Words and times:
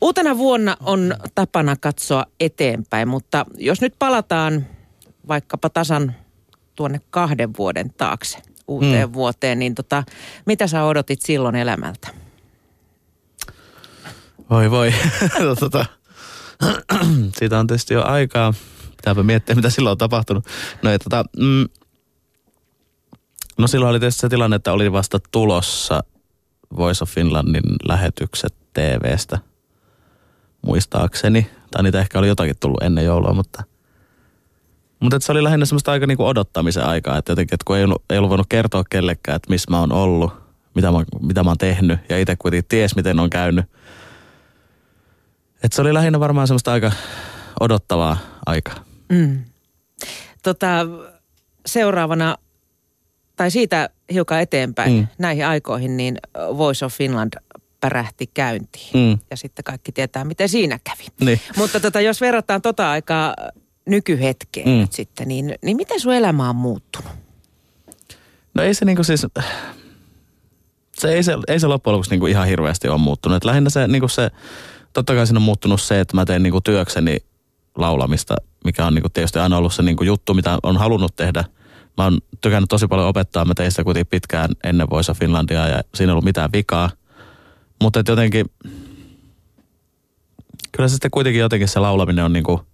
Uutena 0.00 0.38
vuonna 0.38 0.76
on 0.80 1.14
tapana 1.34 1.76
katsoa 1.76 2.26
eteenpäin, 2.40 3.08
mutta 3.08 3.46
jos 3.58 3.80
nyt 3.80 3.94
palataan 3.98 4.66
vaikkapa 5.28 5.70
tasan 5.70 6.14
tuonne 6.74 7.00
kahden 7.10 7.50
vuoden 7.58 7.90
taakse 7.94 8.38
uuteen 8.68 9.08
mm. 9.08 9.12
vuoteen, 9.12 9.58
niin 9.58 9.74
tota, 9.74 10.04
mitä 10.46 10.66
sä 10.66 10.84
odotit 10.84 11.22
silloin 11.22 11.56
elämältä? 11.56 12.08
Voi 14.50 14.70
voi. 14.70 14.94
tota, 15.60 15.86
siitä 17.38 17.58
on 17.58 17.66
tietysti 17.66 17.94
jo 17.94 18.04
aikaa. 18.04 18.54
Pitääpä 18.96 19.22
miettiä, 19.22 19.54
mitä 19.54 19.70
silloin 19.70 19.92
on 19.92 19.98
tapahtunut. 19.98 20.46
No, 20.82 20.90
tota, 20.98 21.24
mm, 21.36 21.68
no 23.58 23.66
silloin 23.66 23.90
oli 23.90 24.00
tietysti 24.00 24.20
se 24.20 24.28
tilanne, 24.28 24.56
että 24.56 24.72
oli 24.72 24.92
vasta 24.92 25.18
tulossa 25.32 26.02
Voice 26.76 27.02
of 27.02 27.10
Finlandin 27.10 27.62
lähetykset 27.84 28.54
TVstä– 28.72 29.38
muistaakseni. 30.62 31.50
Tai 31.70 31.82
niitä 31.82 32.00
ehkä 32.00 32.18
oli 32.18 32.28
jotakin 32.28 32.56
tullut 32.60 32.82
ennen 32.82 33.04
joulua, 33.04 33.32
mutta... 33.32 33.62
Mutta 35.00 35.20
se 35.20 35.32
oli 35.32 35.42
lähinnä 35.42 35.66
semmoista 35.66 35.92
aika 35.92 36.06
niinku 36.06 36.26
odottamisen 36.26 36.84
aikaa, 36.86 37.18
että 37.18 37.32
jotenkin, 37.32 37.54
että 37.54 37.64
kun 37.66 37.76
ei 37.76 37.84
ollut, 37.84 38.02
ei 38.10 38.18
ollut 38.18 38.30
voinut 38.30 38.46
kertoa 38.48 38.84
kellekään, 38.90 39.36
että 39.36 39.50
missä 39.50 39.70
mä 39.70 39.80
oon 39.80 39.92
ollut, 39.92 40.32
mitä 40.74 40.92
mä, 40.92 40.98
mitä 41.20 41.42
mä 41.42 41.50
oon 41.50 41.58
tehnyt, 41.58 42.00
ja 42.08 42.18
itse 42.18 42.36
kuitenkin 42.36 42.68
ties, 42.68 42.96
miten 42.96 43.20
on 43.20 43.30
käynyt. 43.30 43.64
Että 45.62 45.76
se 45.76 45.82
oli 45.82 45.94
lähinnä 45.94 46.20
varmaan 46.20 46.46
semmoista 46.46 46.72
aika 46.72 46.92
odottavaa 47.60 48.18
aikaa. 48.46 48.84
Mm. 49.08 49.44
Tota, 50.42 50.86
seuraavana, 51.66 52.36
tai 53.36 53.50
siitä 53.50 53.90
hiukan 54.12 54.40
eteenpäin 54.40 54.92
mm. 54.92 55.06
näihin 55.18 55.46
aikoihin, 55.46 55.96
niin 55.96 56.18
Voice 56.56 56.84
of 56.84 56.94
Finland 56.94 57.32
pärähti 57.80 58.26
käyntiin. 58.34 58.90
Mm. 58.94 59.18
Ja 59.30 59.36
sitten 59.36 59.64
kaikki 59.64 59.92
tietää, 59.92 60.24
miten 60.24 60.48
siinä 60.48 60.78
kävi. 60.84 61.06
Niin. 61.20 61.40
Mutta 61.56 61.80
tota, 61.80 62.00
jos 62.00 62.20
verrataan 62.20 62.62
tota 62.62 62.90
aikaa 62.90 63.34
nykyhetkeen 63.86 64.68
mm. 64.68 64.74
nyt 64.74 64.92
sitten, 64.92 65.28
niin, 65.28 65.54
niin 65.62 65.76
miten 65.76 66.00
sun 66.00 66.14
elämä 66.14 66.48
on 66.48 66.56
muuttunut? 66.56 67.12
No 68.54 68.62
ei 68.62 68.74
se 68.74 68.84
niinku 68.84 69.04
siis, 69.04 69.26
se 70.98 71.12
ei 71.12 71.22
se, 71.22 71.36
ei 71.48 71.60
se 71.60 71.66
loppujen 71.66 71.92
lopuksi 71.92 72.10
niinku 72.10 72.26
ihan 72.26 72.46
hirveästi 72.46 72.88
ole 72.88 72.98
muuttunut. 72.98 73.36
Et 73.36 73.44
lähinnä 73.44 73.70
se, 73.70 73.88
niinku 73.88 74.08
se, 74.08 74.30
totta 74.92 75.14
kai 75.14 75.26
siinä 75.26 75.38
on 75.38 75.42
muuttunut 75.42 75.82
se, 75.82 76.00
että 76.00 76.16
mä 76.16 76.24
teen 76.24 76.42
niinku 76.42 76.60
työkseni 76.60 77.16
laulamista, 77.76 78.36
mikä 78.64 78.86
on 78.86 78.94
niinku 78.94 79.08
tietysti 79.08 79.38
aina 79.38 79.56
ollut 79.56 79.74
se 79.74 79.82
niinku 79.82 80.04
juttu, 80.04 80.34
mitä 80.34 80.58
on 80.62 80.76
halunnut 80.76 81.16
tehdä. 81.16 81.44
Mä 81.96 82.04
oon 82.04 82.18
tykännyt 82.40 82.68
tosi 82.68 82.86
paljon 82.86 83.08
opettaa, 83.08 83.44
mä 83.44 83.54
tein 83.54 83.70
sitä 83.70 83.84
kuitenkin 83.84 84.10
pitkään 84.10 84.50
ennen 84.64 84.86
of 84.90 85.18
Finlandia 85.18 85.68
ja 85.68 85.82
siinä 85.94 86.10
ei 86.10 86.12
ollut 86.12 86.24
mitään 86.24 86.52
vikaa. 86.52 86.90
Mutta 87.82 88.02
jotenkin, 88.08 88.46
kyllä 90.72 90.88
se 90.88 90.92
sitten 90.92 91.10
kuitenkin 91.10 91.40
jotenkin 91.40 91.68
se 91.68 91.80
laulaminen 91.80 92.24
on 92.24 92.32
niinku, 92.32 92.66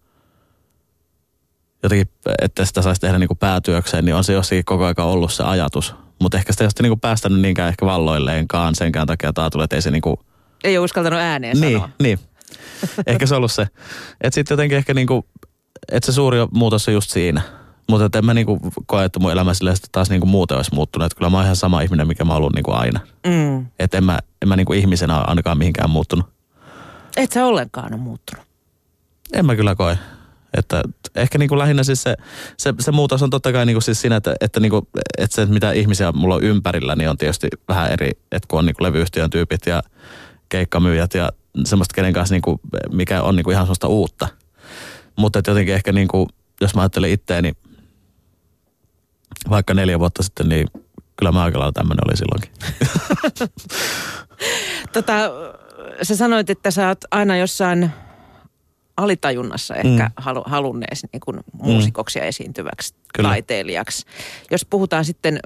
jotenkin, 1.82 2.08
että 2.42 2.64
sitä 2.64 2.82
saisi 2.82 3.00
tehdä 3.00 3.18
niinku 3.18 3.34
päätyökseen, 3.34 4.04
niin 4.04 4.14
on 4.14 4.24
se 4.24 4.32
jossakin 4.32 4.64
koko 4.64 4.84
ajan 4.84 4.94
ollut 4.98 5.32
se 5.32 5.42
ajatus. 5.42 5.94
Mutta 6.20 6.38
ehkä 6.38 6.52
sitä 6.52 6.64
ei 6.64 6.66
ole 6.66 6.82
niinku 6.82 6.96
päästänyt 6.96 7.40
niinkään 7.40 7.68
ehkä 7.68 7.86
valloilleenkaan 7.86 8.74
senkään 8.74 9.06
takia 9.06 9.32
taatulle, 9.32 9.64
että 9.64 9.76
ei 9.76 9.82
se 9.82 9.90
niinku... 9.90 10.20
Ei 10.64 10.78
ole 10.78 10.84
uskaltanut 10.84 11.20
ääneen 11.20 11.60
niin, 11.60 11.72
sanoa. 11.72 11.88
Niin, 12.02 12.18
ehkä 13.06 13.26
se 13.26 13.34
on 13.34 13.36
ollut 13.36 13.52
se. 13.52 13.62
Että 14.20 14.34
sitten 14.34 14.54
jotenkin 14.54 14.78
ehkä 14.78 14.94
niinku, 14.94 15.26
että 15.92 16.06
se 16.06 16.14
suuri 16.14 16.38
muutos 16.50 16.88
on 16.88 16.94
just 16.94 17.10
siinä. 17.10 17.42
Mutta 17.88 18.18
en 18.18 18.24
mä 18.24 18.34
niinku 18.34 18.58
koe, 18.86 19.04
että 19.04 19.18
mun 19.18 19.32
elämä 19.32 19.52
taas 19.92 20.10
niinku 20.10 20.26
muuten 20.26 20.56
olisi 20.56 20.74
muuttunut. 20.74 21.06
Että 21.06 21.16
kyllä 21.16 21.30
mä 21.30 21.36
oon 21.36 21.44
ihan 21.44 21.56
sama 21.56 21.80
ihminen, 21.80 22.08
mikä 22.08 22.24
mä 22.24 22.32
oon 22.32 22.38
ollut 22.38 22.54
niinku 22.54 22.72
aina. 22.72 23.00
Mm. 23.26 23.66
Että 23.78 23.98
en 23.98 24.04
mä, 24.04 24.18
en 24.42 24.48
mä 24.48 24.56
niinku 24.56 24.72
ihmisenä 24.72 25.18
ainakaan 25.18 25.58
mihinkään 25.58 25.90
muuttunut. 25.90 26.26
Et 27.16 27.32
sä 27.32 27.46
ollenkaan 27.46 27.94
ole 27.94 28.00
muuttunut? 28.00 28.44
En 29.32 29.46
mä 29.46 29.56
kyllä 29.56 29.74
koe. 29.74 29.98
Että 30.56 30.82
ehkä 31.14 31.38
niinku 31.38 31.58
lähinnä 31.58 31.84
siis 31.84 32.02
se, 32.02 32.16
se, 32.56 32.74
se 32.78 32.92
muutos 32.92 33.22
on 33.22 33.30
totta 33.30 33.52
kai 33.52 33.66
niinku 33.66 33.80
siis 33.80 34.00
siinä, 34.00 34.16
että, 34.16 34.34
että, 34.40 34.60
niinku, 34.60 34.88
että 35.18 35.34
se, 35.34 35.46
mitä 35.46 35.72
ihmisiä 35.72 36.12
mulla 36.12 36.34
on 36.34 36.42
ympärillä, 36.42 36.96
niin 36.96 37.10
on 37.10 37.16
tietysti 37.16 37.48
vähän 37.68 37.92
eri, 37.92 38.10
että 38.10 38.46
kun 38.48 38.58
on 38.58 38.66
niinku 38.66 38.82
levyyhtiön 38.82 39.30
tyypit 39.30 39.66
ja 39.66 39.82
keikkamyyjät 40.48 41.14
ja 41.14 41.30
semmoista, 41.64 41.94
kenen 41.94 42.12
kanssa 42.12 42.34
niinku, 42.34 42.60
mikä 42.92 43.22
on 43.22 43.36
niinku 43.36 43.50
ihan 43.50 43.64
semmoista 43.64 43.88
uutta. 43.88 44.28
Mutta 45.16 45.38
jotenkin 45.38 45.74
ehkä 45.74 45.92
niinku, 45.92 46.28
jos 46.60 46.74
mä 46.74 46.80
ajattelen 46.80 47.10
itteeni, 47.10 47.52
vaikka 49.50 49.74
neljä 49.74 49.98
vuotta 49.98 50.22
sitten, 50.22 50.48
niin 50.48 50.66
kyllä 51.16 51.32
mä 51.32 51.42
aika 51.42 51.58
lailla 51.58 51.72
tämmöinen 51.72 52.04
oli 52.08 52.16
silloinkin. 52.16 52.50
tota, 54.94 55.12
sä 56.02 56.16
sanoit, 56.16 56.50
että 56.50 56.70
sä 56.70 56.88
oot 56.88 57.00
aina 57.10 57.36
jossain 57.36 57.90
alitajunnassa 58.96 59.74
ehkä 59.74 60.04
mm. 60.04 60.12
halu, 60.16 60.42
halunneesi 60.46 61.06
niin 61.12 61.20
kuin 61.20 61.40
muusikoksi 61.52 62.18
ja 62.18 62.24
esiintyväksi 62.24 62.94
Kyllä. 63.14 63.28
taiteilijaksi. 63.28 64.06
Jos 64.50 64.64
puhutaan 64.64 65.04
sitten 65.04 65.40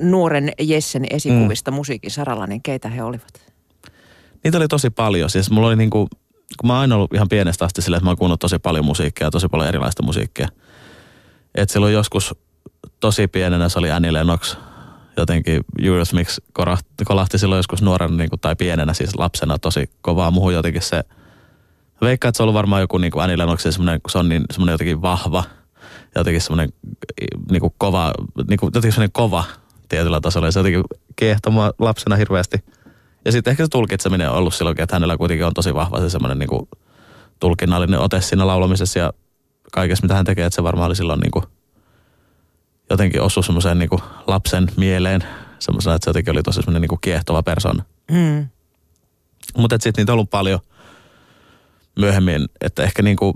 nuoren 0.00 0.52
Jessen 0.60 1.06
esikuvista 1.10 1.70
mm. 1.70 1.74
musiikin 1.74 2.10
saralla, 2.10 2.46
niin 2.46 2.62
keitä 2.62 2.88
he 2.88 3.02
olivat? 3.02 3.52
Niitä 4.44 4.58
oli 4.58 4.68
tosi 4.68 4.90
paljon. 4.90 5.30
Siis 5.30 5.50
mulla 5.50 5.66
oli 5.66 5.76
niin 5.76 5.90
kuin, 5.90 6.08
kun 6.60 6.66
mä 6.66 6.72
oon 6.72 6.80
aina 6.80 6.94
ollut 6.94 7.14
ihan 7.14 7.28
pienestä 7.28 7.64
asti 7.64 7.82
silleen, 7.82 7.98
että 7.98 8.04
mä 8.04 8.10
oon 8.10 8.18
kuunnellut 8.18 8.40
tosi 8.40 8.58
paljon 8.58 8.84
musiikkia 8.84 9.26
ja 9.26 9.30
tosi 9.30 9.48
paljon 9.48 9.68
erilaista 9.68 10.02
musiikkia. 10.02 10.48
Että 11.54 11.72
silloin 11.72 11.92
joskus 11.94 12.34
tosi 13.00 13.28
pienenä 13.28 13.68
se 13.68 13.78
oli 13.78 13.90
Annie 13.90 14.12
Lennox. 14.12 14.56
Jotenkin 15.16 15.60
Eurythmics 15.82 16.40
kolahti 17.04 17.38
silloin 17.38 17.58
joskus 17.58 17.82
nuorena 17.82 18.16
niin 18.16 18.30
kuin, 18.30 18.40
tai 18.40 18.56
pienenä 18.56 18.94
siis 18.94 19.18
lapsena 19.18 19.58
tosi 19.58 19.90
kovaa 20.00 20.30
muuhun 20.30 20.54
jotenkin 20.54 20.82
se. 20.82 21.04
Veikkaan, 22.00 22.28
että 22.28 22.36
se 22.36 22.42
on 22.42 22.44
ollut 22.44 22.54
varmaan 22.54 22.82
joku 22.82 22.98
niin 22.98 23.10
kuin 23.10 23.22
Annie 23.22 23.38
Lennox, 23.38 23.62
semmoinen, 23.62 24.02
kun 24.02 24.10
se 24.10 24.18
on 24.18 24.28
niin, 24.28 24.44
semmoinen 24.50 24.72
jotenkin 24.72 25.02
vahva. 25.02 25.44
Jotenkin 26.14 26.40
semmoinen 26.40 26.72
niin 27.50 27.60
kuin 27.60 27.74
kova, 27.78 28.12
niin 28.48 28.58
kuin, 28.58 28.68
jotenkin 28.68 28.92
semmoinen 28.92 29.12
kova 29.12 29.44
tietyllä 29.88 30.20
tasolla. 30.20 30.46
Ja 30.46 30.52
se 30.52 30.60
jotenkin 30.60 30.82
kiehtoi 31.16 31.52
lapsena 31.78 32.16
hirveästi. 32.16 32.64
Ja 33.24 33.32
sitten 33.32 33.50
ehkä 33.50 33.64
se 33.64 33.68
tulkitseminen 33.68 34.30
on 34.30 34.36
ollut 34.36 34.54
silloin, 34.54 34.80
että 34.80 34.96
hänellä 34.96 35.16
kuitenkin 35.16 35.46
on 35.46 35.54
tosi 35.54 35.74
vahva 35.74 36.00
se 36.00 36.10
semmoinen 36.10 36.38
niin 36.38 36.48
kuin 36.48 36.68
tulkinnallinen 37.40 38.00
ote 38.00 38.20
siinä 38.20 38.46
laulamisessa 38.46 38.98
ja 38.98 39.12
kaikessa, 39.72 40.04
mitä 40.04 40.14
hän 40.14 40.24
tekee, 40.24 40.46
että 40.46 40.54
se 40.54 40.62
varmaan 40.62 40.86
oli 40.86 40.96
silloin 40.96 41.20
niin 41.20 41.30
kuin 41.30 41.44
jotenkin 42.90 43.22
osui 43.22 43.44
semmoiseen 43.44 43.78
niin 43.78 43.90
lapsen 44.26 44.68
mieleen, 44.76 45.20
semmoisena, 45.58 45.94
että 45.94 46.04
se 46.04 46.10
jotenkin 46.10 46.32
oli 46.32 46.42
tosi 46.42 46.62
semmoinen 46.62 46.88
niin 46.90 47.00
kiehtova 47.00 47.42
persona. 47.42 47.84
Mm. 48.10 48.46
Mutta 49.56 49.76
sitten 49.80 50.02
niitä 50.02 50.12
on 50.12 50.14
ollut 50.14 50.30
paljon 50.30 50.60
myöhemmin, 51.96 52.48
että 52.60 52.82
ehkä 52.82 53.02
niin 53.02 53.16
kuin, 53.16 53.34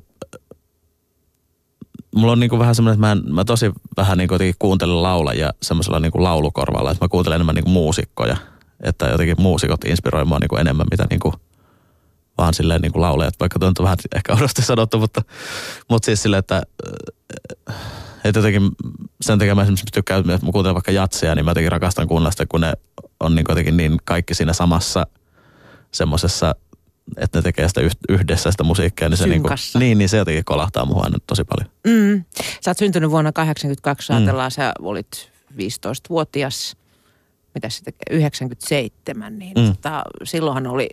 mulla 2.15 2.33
on 2.33 2.41
niin 2.41 2.51
kuin 2.51 2.61
vähän 2.61 2.75
semmoinen, 2.75 2.95
että 2.95 3.07
mä, 3.07 3.13
en, 3.13 3.35
mä 3.35 3.45
tosi 3.45 3.71
vähän 3.97 4.19
niin 4.19 4.29
kuin 4.29 4.55
kuuntelen 4.59 5.03
laulajia 5.03 5.51
semmoisella 5.63 6.01
niin 6.01 6.13
kuin 6.13 6.23
laulukorvalla, 6.23 6.91
että 6.91 7.05
mä 7.05 7.09
kuuntelen 7.09 7.37
enemmän 7.37 7.55
niin 7.55 7.65
kuin 7.65 7.73
muusikkoja, 7.73 8.37
että 8.81 9.07
jotenkin 9.07 9.43
muusikot 9.43 9.85
inspiroi 9.85 10.25
mua 10.25 10.39
niin 10.39 10.49
kuin 10.49 10.61
enemmän, 10.61 10.87
mitä 10.91 11.07
niin 11.11 11.21
kuin 11.21 11.35
vaan 12.41 12.55
silleen 12.55 12.81
niin 12.81 12.93
kuin 12.93 13.03
laulajat, 13.03 13.35
vaikka 13.41 13.59
tuo 13.59 13.69
on 13.69 13.75
vähän 13.83 13.99
ehkä 14.15 14.35
odosti 14.35 14.63
sanottu, 14.63 14.99
mutta, 14.99 15.23
mutta 15.89 16.07
siis 16.07 16.23
silleen, 16.23 16.39
että 16.39 16.63
että 18.25 18.39
jotenkin 18.39 18.71
sen 19.21 19.39
takia 19.39 19.55
mä 19.55 19.63
esimerkiksi 19.63 19.87
tykkään, 19.93 20.31
että 20.31 20.47
mä 20.47 20.53
kuuntelen 20.53 20.75
vaikka 20.75 20.93
jatsia, 20.93 21.35
niin 21.35 21.45
mä 21.45 21.51
jotenkin 21.51 21.73
rakastan 21.73 22.09
kuunnella 22.09 22.31
sitä, 22.31 22.47
kun 22.47 22.61
ne 22.61 22.73
on 23.21 23.35
niin 23.35 23.47
jotenkin 23.49 23.77
niin 23.77 23.99
kaikki 24.05 24.35
siinä 24.35 24.53
samassa 24.53 25.07
semmoisessa, 25.93 26.55
että 27.17 27.39
ne 27.39 27.43
tekee 27.43 27.69
sitä 27.69 27.81
yhdessä 28.09 28.51
sitä 28.51 28.65
musiikkia, 28.65 29.09
niin 29.09 29.17
se, 29.17 29.27
niin, 29.27 29.43
kuin, 29.43 29.53
niin, 29.79 29.99
niin 29.99 30.09
se 30.09 30.17
jotenkin 30.17 30.45
kolahtaa 30.45 30.85
muuhun 30.85 31.05
aina 31.05 31.19
tosi 31.27 31.45
paljon. 31.45 31.71
Mm. 31.87 32.25
Sä 32.65 32.71
oot 32.71 32.79
syntynyt 32.79 33.11
vuonna 33.11 33.33
82, 33.33 34.13
ajatellaan, 34.13 34.51
mm. 34.51 34.55
sä 34.55 34.73
olit 34.79 35.31
15-vuotias, 35.53 36.77
mitä 37.55 37.69
sitten 37.69 37.95
97, 38.11 39.39
niin 39.39 39.53
mm. 39.59 39.67
tota, 39.67 40.03
silloinhan 40.25 40.67
oli 40.67 40.89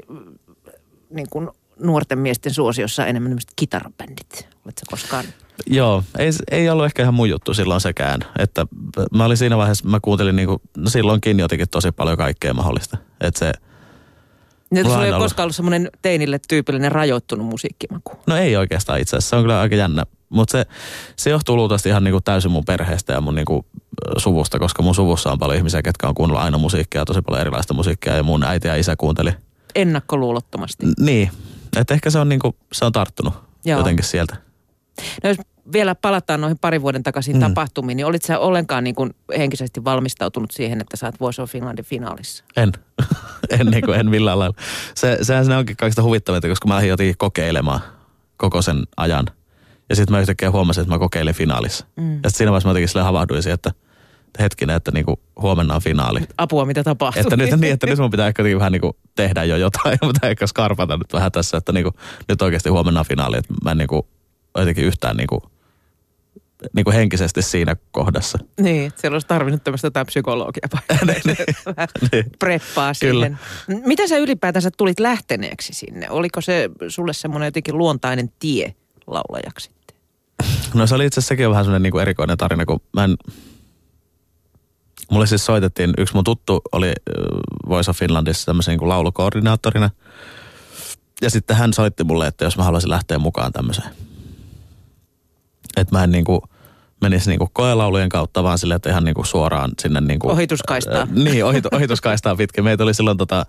niin 1.09 1.27
kuin 1.29 1.49
nuorten 1.79 2.19
miesten 2.19 2.53
suosiossa 2.53 3.05
enemmän 3.05 3.29
tämmöiset 3.29 3.51
kitarabändit. 3.55 4.47
Oletko 4.65 4.83
koskaan 4.89 5.25
Joo, 5.65 6.03
ei, 6.17 6.29
ei 6.51 6.69
ollut 6.69 6.85
ehkä 6.85 7.01
ihan 7.01 7.13
mun 7.13 7.29
juttu 7.29 7.53
silloin 7.53 7.81
sekään. 7.81 8.19
Että 8.39 8.65
mä 9.13 9.25
olin 9.25 9.37
siinä 9.37 9.57
vaiheessa, 9.57 9.89
mä 9.89 9.99
kuuntelin 10.01 10.35
niinku, 10.35 10.61
no 10.77 10.89
silloinkin 10.89 11.39
jotenkin 11.39 11.69
tosi 11.69 11.91
paljon 11.91 12.17
kaikkea 12.17 12.53
mahdollista. 12.53 12.97
Että 13.21 13.39
se... 13.39 13.51
Niin, 14.69 14.85
sulla 14.85 15.05
ei 15.05 15.11
ole 15.11 15.19
koskaan 15.19 15.43
ollut 15.43 15.55
semmoinen 15.55 15.89
teinille 16.01 16.39
tyypillinen 16.47 16.91
rajoittunut 16.91 17.47
musiikkimaku? 17.47 18.11
No 18.27 18.37
ei 18.37 18.57
oikeastaan 18.57 18.99
itse 18.99 19.17
asiassa, 19.17 19.29
se 19.29 19.35
on 19.35 19.43
kyllä 19.43 19.59
aika 19.59 19.75
jännä. 19.75 20.03
Mutta 20.29 20.51
se, 20.51 20.65
se 21.15 21.29
johtuu 21.29 21.55
luultavasti 21.55 21.89
ihan 21.89 22.03
niinku 22.03 22.21
täysin 22.21 22.51
mun 22.51 22.65
perheestä 22.65 23.13
ja 23.13 23.21
mun 23.21 23.35
niinku 23.35 23.65
suvusta, 24.17 24.59
koska 24.59 24.83
mun 24.83 24.95
suvussa 24.95 25.31
on 25.31 25.39
paljon 25.39 25.57
ihmisiä, 25.57 25.81
ketkä 25.81 26.07
on 26.07 26.15
kuunnellut 26.15 26.43
aina 26.43 26.57
musiikkia, 26.57 27.05
tosi 27.05 27.21
paljon 27.21 27.41
erilaista 27.41 27.73
musiikkia 27.73 28.15
ja 28.15 28.23
mun 28.23 28.43
äiti 28.43 28.67
ja 28.67 28.75
isä 28.75 28.95
kuunteli. 28.95 29.31
Ennakkoluulottomasti. 29.77 30.85
Niin, 30.99 31.31
että 31.77 31.93
ehkä 31.93 32.09
se 32.09 32.19
on, 32.19 32.29
niinku, 32.29 32.55
se 32.73 32.85
on 32.85 32.91
tarttunut 32.91 33.33
Joo. 33.65 33.79
jotenkin 33.79 34.05
sieltä. 34.05 34.35
No 35.23 35.29
jos 35.29 35.37
vielä 35.73 35.95
palataan 35.95 36.41
noihin 36.41 36.57
parin 36.57 36.81
vuoden 36.81 37.03
takaisin 37.03 37.35
mm. 37.35 37.39
tapahtumiin, 37.39 37.95
niin 37.95 38.05
olit 38.05 38.23
sä 38.23 38.39
ollenkaan 38.39 38.83
niin 38.83 38.95
kuin 38.95 39.15
henkisesti 39.37 39.83
valmistautunut 39.83 40.51
siihen, 40.51 40.81
että 40.81 41.05
oot 41.05 41.19
Voice 41.19 41.41
of 41.41 41.51
Finlandin 41.51 41.85
finaalissa? 41.85 42.43
En. 42.57 42.71
en, 43.59 43.67
niin 43.67 43.85
kuin, 43.85 43.99
en 43.99 44.09
millään 44.09 44.39
lailla. 44.39 44.55
Se, 44.95 45.17
sehän 45.21 45.45
se 45.45 45.55
onkin 45.55 45.77
kaikista 45.77 46.03
huvittavinta, 46.03 46.47
koska 46.47 46.67
mä 46.67 46.75
lähdin 46.75 46.89
jotenkin 46.89 47.17
kokeilemaan 47.17 47.79
koko 48.37 48.61
sen 48.61 48.83
ajan. 48.97 49.25
Ja 49.89 49.95
sitten 49.95 50.15
mä 50.15 50.19
yhtäkkiä 50.19 50.51
huomasin, 50.51 50.81
että 50.81 50.93
mä 50.93 50.99
kokeilin 50.99 51.35
finaalissa. 51.35 51.85
Mm. 51.95 52.11
Ja 52.11 52.15
sitten 52.15 52.31
siinä 52.31 52.51
vaiheessa 52.51 52.69
mä 52.69 52.71
jotenkin 52.71 52.89
sille 52.89 53.03
havahduin 53.03 53.43
siihen, 53.43 53.53
että 53.53 53.71
hetkinen, 54.39 54.75
että 54.75 54.91
niinku 54.91 55.19
huomenna 55.41 55.75
on 55.75 55.81
finaali. 55.81 56.19
Apua, 56.37 56.65
mitä 56.65 56.83
tapahtuu. 56.83 57.21
Että 57.21 57.37
nyt, 57.37 57.59
niin, 57.59 57.73
että 57.73 57.87
nyt 57.87 57.99
mun 57.99 58.11
pitää 58.11 58.27
ehkä 58.27 58.43
vähän 58.43 58.71
niinku 58.71 58.97
tehdä 59.15 59.43
jo 59.43 59.57
jotain, 59.57 59.97
mutta 60.05 60.27
ehkä 60.27 60.47
skarpata 60.47 60.97
nyt 60.97 61.13
vähän 61.13 61.31
tässä, 61.31 61.57
että 61.57 61.71
niinku, 61.71 61.91
nyt 62.29 62.41
oikeasti 62.41 62.69
huomenna 62.69 62.99
on 62.99 63.05
finaali, 63.05 63.37
että 63.37 63.53
mä 63.63 63.71
en 63.71 63.77
niinku, 63.77 64.07
jotenkin 64.57 64.85
yhtään 64.85 65.17
niinku, 65.17 65.51
niinku 66.73 66.91
henkisesti 66.91 67.41
siinä 67.41 67.75
kohdassa. 67.91 68.39
Niin, 68.59 68.91
siellä 68.95 69.15
olisi 69.15 69.27
tarvinnut 69.27 69.63
tämmöistä 69.63 69.85
jotain 69.85 70.05
psykologia 70.05 70.67
niin, 71.07 71.37
niin, 72.11 72.25
preppaa 72.39 72.93
siihen. 72.93 73.37
Kyllä. 73.67 73.81
Mitä 73.85 74.07
sä 74.07 74.17
ylipäätänsä 74.17 74.69
tulit 74.77 74.99
lähteneeksi 74.99 75.73
sinne? 75.73 76.09
Oliko 76.09 76.41
se 76.41 76.69
sulle 76.87 77.13
semmoinen 77.13 77.47
jotenkin 77.47 77.77
luontainen 77.77 78.31
tie 78.39 78.75
laulajaksi? 79.07 79.71
No 80.73 80.87
se 80.87 80.95
oli 80.95 81.05
itse 81.05 81.19
asiassa 81.19 81.29
sekin 81.29 81.49
vähän 81.49 81.65
semmoinen 81.65 81.83
niinku 81.83 81.99
erikoinen 81.99 82.37
tarina, 82.37 82.65
kun 82.65 82.79
mä 82.93 83.03
en, 83.03 83.15
Mulle 85.11 85.27
siis 85.27 85.45
soitettiin, 85.45 85.93
yksi 85.97 86.13
mun 86.13 86.23
tuttu 86.23 86.61
oli 86.71 86.93
Voice 87.69 87.91
of 87.91 87.97
Finlandissa 87.97 88.45
tämmöisen 88.45 88.71
niin 88.71 88.79
kuin 88.79 88.89
laulukoordinaattorina. 88.89 89.89
Ja 91.21 91.29
sitten 91.29 91.57
hän 91.57 91.73
soitti 91.73 92.03
mulle, 92.03 92.27
että 92.27 92.45
jos 92.45 92.57
mä 92.57 92.63
haluaisin 92.63 92.89
lähteä 92.89 93.19
mukaan 93.19 93.51
tämmöiseen. 93.51 93.89
Että 95.77 95.95
mä 95.95 96.03
en 96.03 96.11
niin 96.11 96.25
kuin 96.25 96.41
menisi 97.01 97.29
niin 97.29 97.39
kuin 97.39 97.49
koelaulujen 97.53 98.09
kautta, 98.09 98.43
vaan 98.43 98.57
sille, 98.57 98.75
että 98.75 98.89
ihan 98.89 99.03
niin 99.03 99.15
kuin 99.15 99.25
suoraan 99.25 99.71
sinne 99.79 100.01
niin 100.07 100.19
kuin, 100.19 100.31
Ohituskaistaa. 100.31 101.01
Äh, 101.01 101.09
niin, 101.11 101.45
ohit, 101.45 101.73
ohituskaistaa 101.73 102.35
pitkin. 102.35 102.63
Meitä 102.63 102.83
oli 102.83 102.93
silloin 102.93 103.17
tota, 103.17 103.45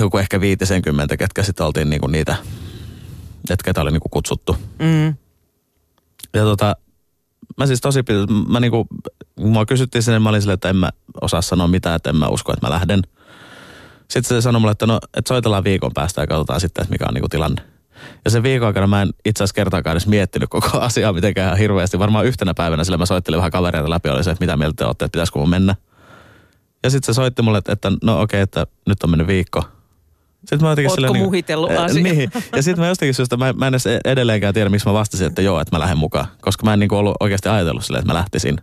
joku 0.00 0.18
ehkä 0.18 0.40
viitisenkymmentä, 0.40 1.16
ketkä 1.16 1.42
sitten 1.42 1.66
oltiin 1.66 1.90
niin 1.90 2.00
kuin 2.00 2.12
niitä, 2.12 2.36
että 3.50 3.64
ketä 3.64 3.80
oli 3.80 3.90
niin 3.90 4.00
kuin 4.00 4.10
kutsuttu. 4.10 4.56
Mm. 4.78 5.06
Ja 6.34 6.42
tota, 6.42 6.76
mä 7.56 7.66
siis 7.66 7.80
tosi, 7.80 8.04
mä 8.48 8.60
niinku, 8.60 8.86
mua 9.40 9.66
kysyttiin 9.66 10.02
sinne, 10.02 10.18
mä 10.18 10.28
olin 10.28 10.42
silleen, 10.42 10.54
että 10.54 10.68
en 10.68 10.76
mä 10.76 10.90
osaa 11.20 11.42
sanoa 11.42 11.68
mitään, 11.68 11.96
että 11.96 12.10
en 12.10 12.16
mä 12.16 12.28
usko, 12.28 12.52
että 12.52 12.66
mä 12.66 12.70
lähden. 12.70 13.02
Sitten 14.08 14.24
se 14.24 14.40
sanoi 14.40 14.60
mulle, 14.60 14.72
että 14.72 14.86
no, 14.86 14.98
että 15.16 15.28
soitellaan 15.28 15.64
viikon 15.64 15.90
päästä 15.94 16.20
ja 16.20 16.26
katsotaan 16.26 16.60
sitten, 16.60 16.82
että 16.82 16.92
mikä 16.92 17.04
on 17.08 17.14
niinku 17.14 17.28
tilanne. 17.28 17.62
Ja 18.24 18.30
sen 18.30 18.42
viikon 18.42 18.66
aikana 18.66 18.86
mä 18.86 19.02
en 19.02 19.10
itse 19.24 19.44
asiassa 19.44 19.54
kertaakaan 19.54 19.94
edes 19.94 20.06
miettinyt 20.06 20.48
koko 20.50 20.80
asiaa 20.80 21.12
mitenkään 21.12 21.58
hirveästi. 21.58 21.98
Varmaan 21.98 22.26
yhtenä 22.26 22.54
päivänä, 22.54 22.84
sillä 22.84 22.98
mä 22.98 23.06
soittelin 23.06 23.38
vähän 23.38 23.50
kavereita 23.50 23.90
läpi, 23.90 24.08
oli 24.08 24.24
se, 24.24 24.30
että 24.30 24.44
mitä 24.44 24.56
mieltä 24.56 24.74
te 24.76 24.84
olette, 24.84 25.04
että 25.04 25.16
pitäisikö 25.16 25.38
mun 25.38 25.50
mennä. 25.50 25.74
Ja 26.82 26.90
sitten 26.90 27.14
se 27.14 27.16
soitti 27.16 27.42
mulle, 27.42 27.58
että, 27.58 27.72
että 27.72 27.92
no 28.02 28.20
okei, 28.20 28.24
okay, 28.24 28.40
että 28.42 28.66
nyt 28.86 29.02
on 29.02 29.10
mennyt 29.10 29.26
viikko. 29.26 29.64
Sitten 30.38 30.60
mä 30.60 30.68
Ootko 30.68 30.94
silleen, 30.94 31.16
muhitellut 31.16 31.70
niin, 31.70 31.80
asiaa? 31.80 32.12
Niin. 32.12 32.30
Ja 32.56 32.62
sitten 32.62 32.84
mä 32.84 32.88
jostakin 32.88 33.14
syystä, 33.14 33.36
mä, 33.36 33.52
mä 33.52 33.66
en 33.66 33.74
edes 33.74 33.86
edelleenkään 34.04 34.54
tiedä, 34.54 34.70
miksi 34.70 34.88
mä 34.88 34.92
vastasin, 34.92 35.26
että 35.26 35.42
joo, 35.42 35.60
että 35.60 35.76
mä 35.76 35.80
lähden 35.80 35.98
mukaan. 35.98 36.26
Koska 36.40 36.64
mä 36.64 36.72
en 36.72 36.80
niin 36.80 36.94
ollut 36.94 37.16
oikeasti 37.20 37.48
ajatellut 37.48 37.84
silleen, 37.84 38.00
että 38.00 38.12
mä 38.12 38.18
lähtisin. 38.18 38.60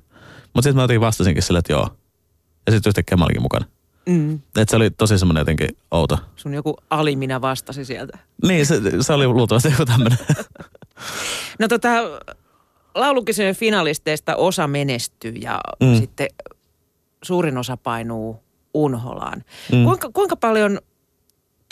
Mutta 0.54 0.62
sitten 0.62 0.76
mä 0.76 0.82
jotenkin 0.82 1.02
vastasinkin 1.02 1.44
silleen, 1.44 1.60
että 1.60 1.74
joo. 1.74 1.90
Ja 2.66 2.72
sitten 2.72 2.90
yhtäkkiä 2.90 3.18
mä 3.18 3.24
olinkin 3.24 3.42
mukana. 3.42 3.66
Mm. 4.06 4.36
Että 4.36 4.66
se 4.70 4.76
oli 4.76 4.90
tosi 4.90 5.18
semmoinen 5.20 5.42
jotenkin 5.42 5.70
outo. 5.92 6.20
Sun 6.36 6.54
joku 6.54 6.78
alimina 6.90 7.42
vastasi 7.42 7.86
sieltä. 7.86 8.18
Niin, 8.48 8.66
se, 8.66 8.82
se 9.02 9.14
oli 9.14 9.28
luultavasti 9.28 9.70
joku 9.70 9.86
tämmöinen. 9.86 10.18
no 11.60 11.68
tota, 11.68 11.90
laulukisojen 12.96 13.56
finalisteista 13.56 14.36
osa 14.36 14.68
menestyy 14.68 15.32
ja 15.32 15.60
mm. 15.84 15.96
sitten 15.96 16.28
suurin 17.24 17.58
osa 17.58 17.78
painuu 17.78 18.44
unholaan. 18.74 19.44
Mm. 19.72 19.84
Kuinka, 19.84 20.10
kuinka 20.14 20.36
paljon 20.36 20.80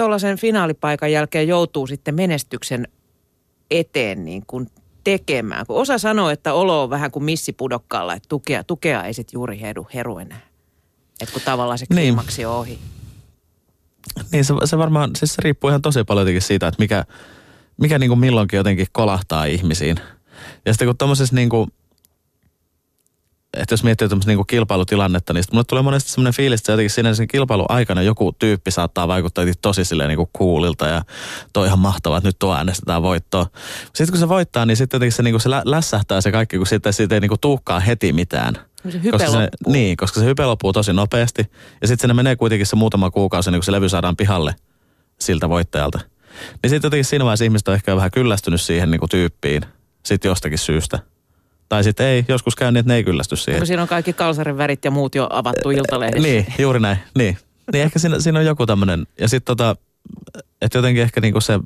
tuollaisen 0.03 0.37
finaalipaikan 0.37 1.11
jälkeen 1.11 1.47
joutuu 1.47 1.87
sitten 1.87 2.15
menestyksen 2.15 2.87
eteen 3.71 4.25
niin 4.25 4.43
kuin 4.47 4.67
tekemään. 5.03 5.65
Kun 5.65 5.77
osa 5.77 5.97
sanoo, 5.97 6.29
että 6.29 6.53
olo 6.53 6.83
on 6.83 6.89
vähän 6.89 7.11
kuin 7.11 7.23
missipudokkaalla, 7.23 8.13
että 8.13 8.29
tukea, 8.29 8.63
tukea 8.63 9.03
ei 9.03 9.13
sitten 9.13 9.37
juuri 9.37 9.61
heru, 9.61 9.87
heru 9.93 10.17
enää. 10.17 10.41
Että 11.21 11.33
kun 11.33 11.41
tavallaan 11.45 11.77
se 11.77 11.85
kliimaksi 11.85 12.37
niin. 12.37 12.47
on 12.47 12.55
ohi. 12.55 12.79
Niin 14.31 14.45
se, 14.45 14.53
se 14.65 14.77
varmaan, 14.77 15.11
siis 15.15 15.33
se 15.33 15.41
riippuu 15.41 15.69
ihan 15.69 15.81
tosi 15.81 16.03
paljon 16.03 16.41
siitä, 16.41 16.67
että 16.67 16.81
mikä, 16.81 17.03
mikä 17.77 17.99
niin 17.99 18.09
kuin 18.09 18.19
milloinkin 18.19 18.57
jotenkin 18.57 18.87
kolahtaa 18.91 19.45
ihmisiin. 19.45 19.97
Ja 20.65 20.73
sitten 20.73 20.87
kun 20.87 20.97
tuommoisessa 20.97 21.35
niin 21.35 21.49
kuin– 21.49 21.69
että 23.57 23.73
jos 23.73 23.83
miettii 23.83 24.09
tämmöistä 24.09 24.31
niin 24.31 24.47
kilpailutilannetta, 24.47 25.33
niin 25.33 25.43
mulle 25.51 25.63
tulee 25.63 25.81
monesti 25.81 26.11
semmoinen 26.11 26.33
fiilis, 26.33 26.59
että 26.59 26.71
jotenkin 26.71 26.89
siinä 26.89 27.13
sen 27.13 27.27
kilpailun 27.27 27.65
aikana 27.69 28.01
joku 28.01 28.31
tyyppi 28.39 28.71
saattaa 28.71 29.07
vaikuttaa 29.07 29.45
tosi 29.61 29.85
silleen 29.85 30.09
niin 30.09 30.27
kuulilta 30.33 30.87
ja 30.87 31.01
toi 31.53 31.67
ihan 31.67 31.79
mahtavaa, 31.79 32.17
että 32.17 32.27
nyt 32.27 32.39
tuo 32.39 32.55
äänestetään 32.55 33.03
voittoa. 33.03 33.47
Sitten 33.83 34.11
kun 34.11 34.19
se 34.19 34.29
voittaa, 34.29 34.65
niin 34.65 34.77
sitten 34.77 34.97
jotenkin 34.97 35.15
se, 35.15 35.23
niin 35.23 35.33
kuin 35.33 35.41
se 35.41 35.49
lässähtää 35.49 36.21
se 36.21 36.31
kaikki, 36.31 36.57
kun 36.57 36.67
sitten 36.67 36.93
siitä 36.93 37.15
ei 37.15 37.21
niin 37.21 37.29
kuin 37.29 37.41
tuukkaa 37.41 37.79
heti 37.79 38.13
mitään. 38.13 38.55
Se 38.89 39.03
hype 39.03 39.11
koska 39.17 39.31
se, 39.31 39.49
niin, 39.67 39.97
koska 39.97 40.19
se 40.19 40.25
hype 40.25 40.45
loppuu 40.45 40.73
tosi 40.73 40.93
nopeasti. 40.93 41.51
Ja 41.81 41.87
sitten 41.87 42.09
se 42.09 42.13
menee 42.13 42.35
kuitenkin 42.35 42.65
se 42.65 42.75
muutama 42.75 43.11
kuukausi, 43.11 43.51
niin 43.51 43.59
kun 43.59 43.63
se 43.63 43.71
levy 43.71 43.89
saadaan 43.89 44.15
pihalle 44.15 44.55
siltä 45.19 45.49
voittajalta. 45.49 45.99
Niin 46.63 46.69
sitten 46.69 46.87
jotenkin 46.87 47.05
siinä 47.05 47.25
vaiheessa 47.25 47.45
ihmiset 47.45 47.67
on 47.67 47.73
ehkä 47.73 47.95
vähän 47.95 48.11
kyllästynyt 48.11 48.61
siihen 48.61 48.91
niin 48.91 48.99
kuin 48.99 49.09
tyyppiin 49.09 49.65
sitten 50.05 50.29
jostakin 50.29 50.57
syystä. 50.57 50.99
Tai 51.73 51.83
sitten 51.83 52.05
ei, 52.05 52.25
joskus 52.27 52.55
käy 52.55 52.71
niin, 52.71 52.79
että 52.79 52.87
ne 52.87 52.95
ei 52.95 53.03
kyllästy 53.03 53.35
siihen. 53.35 53.59
No 53.59 53.65
siinä 53.65 53.81
on 53.81 53.87
kaikki 53.87 54.13
kalsarin 54.13 54.57
värit 54.57 54.85
ja 54.85 54.91
muut 54.91 55.15
jo 55.15 55.27
avattu 55.29 55.71
iltalehdissä. 55.71 56.27
Niin, 56.27 56.45
juuri 56.59 56.79
näin, 56.79 56.97
niin. 57.17 57.37
Niin 57.71 57.83
ehkä 57.83 57.99
siinä, 57.99 58.19
siinä 58.19 58.39
on 58.39 58.45
joku 58.45 58.65
tämmöinen. 58.65 59.07
Ja 59.19 59.27
sitten 59.27 59.57
tota, 59.57 59.75
että 60.61 60.77
jotenkin 60.77 61.03
ehkä 61.03 61.21
niinku 61.21 61.41
se, 61.41 61.59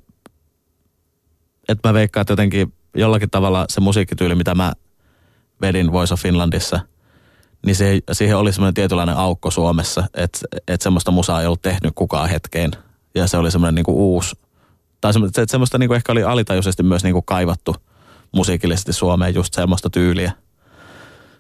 että 1.70 1.90
mä 1.90 1.94
veikkaan, 1.94 2.22
että 2.22 2.32
jotenkin 2.32 2.74
jollakin 2.96 3.30
tavalla 3.30 3.66
se 3.70 3.82
musiikkityyli, 3.82 4.36
mitä 4.36 4.56
mä 4.56 4.74
vedin 5.62 5.92
Voice 5.92 6.14
of 6.14 6.22
Finlandissa, 6.22 6.80
niin 7.66 7.76
se, 7.76 8.00
siihen 8.12 8.38
oli 8.38 8.54
semmoinen 8.54 8.74
tietynlainen 8.74 9.18
aukko 9.18 9.52
Suomessa, 9.52 10.04
että, 10.14 10.40
että 10.68 10.84
semmoista 10.84 11.12
musaa 11.12 11.42
ei 11.42 11.48
ollut 11.48 11.62
tehnyt 11.62 11.92
kukaan 11.96 12.30
hetkeen. 12.30 12.72
Ja 13.16 13.28
se 13.28 13.38
oli 13.38 13.52
semmoinen 13.52 13.76
niinku 13.76 14.14
uusi, 14.14 14.36
tai 15.02 15.14
semmoista, 15.14 15.42
että 15.42 15.52
semmoista 15.52 15.78
niinku 15.78 15.94
ehkä 15.94 16.12
oli 16.12 16.24
alitajuisesti 16.24 16.84
myös 16.84 17.04
niinku 17.04 17.22
kaivattu– 17.22 17.76
musiikillisesti 18.38 18.94
Suomeen 18.94 19.36
just 19.36 19.54
semmoista 19.54 19.90
tyyliä. 19.90 20.32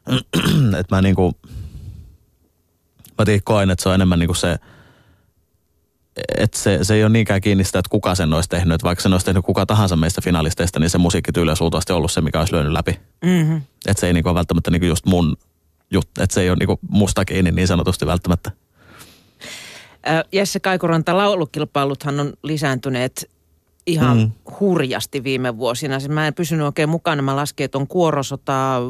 että 0.80 0.96
mä 0.96 1.02
niinku, 1.02 1.34
mä 3.18 3.26
koen, 3.44 3.70
että 3.70 3.84
se 3.84 3.90
on 3.90 3.96
enemmän 3.96 4.20
niinku 4.20 4.34
se, 4.34 4.58
että 6.38 6.60
se, 6.60 6.80
se 6.82 6.96
ei 6.96 7.04
ole 7.04 7.10
niinkään 7.10 7.42
kiinni 7.42 7.64
sitä, 7.64 7.80
että 7.80 7.90
kuka 7.90 8.16
sen 8.16 8.34
olisi 8.34 8.50
tehnyt. 8.50 8.76
Että 8.76 8.86
vaikka 8.86 9.02
sen 9.02 9.14
olisi 9.14 9.26
tehnyt 9.26 9.46
kuka 9.46 9.66
tahansa 9.66 9.96
meistä 9.96 10.22
finalisteista, 10.22 10.80
niin 10.80 10.89
se 10.89 10.98
musiikkityyli 10.98 11.51
olisi 11.51 11.62
luultavasti 11.62 11.94
ollut 11.94 12.12
se, 12.12 12.22
mikä 12.22 12.39
olisi 12.39 12.54
lyönyt 12.54 12.72
läpi. 12.72 13.00
Mm-hmm. 13.25 13.62
Että 13.88 14.01
se 14.01 14.08
ei 14.08 14.13
niinku 14.13 14.36
välttämättä 14.36 14.72
niinku 14.72 14.86
just 14.86 15.06
mun 15.06 15.38
juttu, 15.92 16.24
että 16.24 16.34
se 16.34 16.42
ei 16.42 16.50
ole 16.50 16.58
niinku 16.60 16.80
musta 16.89 17.25
kiinni 17.25 17.51
niin 17.51 17.68
sanotusti 17.68 18.06
välttämättä. 18.06 18.51
Jesse 20.32 20.60
Kaikuranta, 20.60 21.18
laulukilpailuthan 21.18 22.20
on 22.20 22.34
lisääntyneet 22.44 23.30
ihan 23.88 24.17
mm. 24.17 24.32
hurjasti 24.60 25.24
viime 25.24 25.58
vuosina. 25.58 26.00
Siis 26.00 26.10
mä 26.10 26.27
en 26.27 26.34
pysynyt 26.34 26.65
oikein 26.65 26.89
mukana. 26.89 27.22
Mä 27.22 27.36
laskin, 27.36 27.65
että 27.65 27.77
on 27.77 27.88
Kuorosota, 27.88 28.82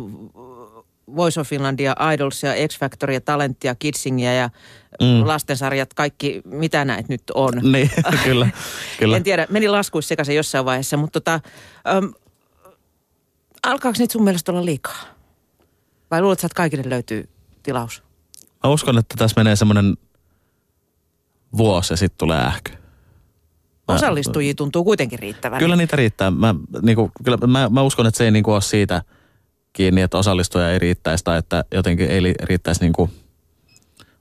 Voice 1.15 1.39
of 1.39 1.47
Finlandia, 1.47 1.95
Idolsia, 2.13 2.67
X 2.67 2.79
Factoria, 2.79 3.21
Talenttia, 3.21 3.75
Kidsingia 3.75 4.33
ja 4.33 4.49
mm. 5.01 5.27
lastensarjat, 5.27 5.93
kaikki, 5.93 6.41
mitä 6.45 6.85
näitä 6.85 7.05
nyt 7.09 7.23
on. 7.33 7.53
Niin, 7.71 7.91
kyllä, 8.23 8.49
kyllä. 8.99 9.17
En 9.17 9.23
tiedä, 9.23 9.47
meni 9.49 9.67
laskuissa 9.67 10.09
sekaisin 10.09 10.35
jossain 10.35 10.65
vaiheessa, 10.65 10.97
mutta 10.97 11.21
tota, 11.21 11.39
äm, 11.97 12.13
alkaako 13.63 13.95
niitä 13.99 14.11
sun 14.11 14.23
mielestä 14.23 14.51
olla 14.51 14.65
liikaa? 14.65 15.01
Vai 16.11 16.21
luuletko, 16.21 16.45
että 16.45 16.55
kaikille 16.55 16.89
löytyy 16.89 17.29
tilaus? 17.63 18.03
Mä 18.63 18.69
uskon, 18.69 18.97
että 18.97 19.15
tässä 19.17 19.41
menee 19.41 19.55
semmoinen 19.55 19.97
vuosi 21.57 21.93
ja 21.93 21.97
sitten 21.97 22.17
tulee 22.17 22.37
ähky. 22.37 22.76
Osallistujia 23.95 24.53
tuntuu 24.53 24.83
kuitenkin 24.83 25.19
riittävän. 25.19 25.59
Kyllä 25.59 25.75
niitä 25.75 25.95
riittää. 25.95 26.31
Mä, 26.31 26.55
niinku, 26.81 27.11
kyllä, 27.23 27.37
mä, 27.47 27.69
mä 27.69 27.81
uskon, 27.81 28.07
että 28.07 28.17
se 28.17 28.25
ei 28.25 28.31
niinku 28.31 28.51
ole 28.51 28.61
siitä 28.61 29.01
kiinni, 29.73 30.01
että 30.01 30.17
osallistuja 30.17 30.71
ei 30.71 30.79
riittäisi 30.79 31.23
tai 31.23 31.37
että 31.37 31.63
jotenkin 31.71 32.09
ei 32.09 32.33
riittäisi 32.43 32.81
niinku 32.81 33.09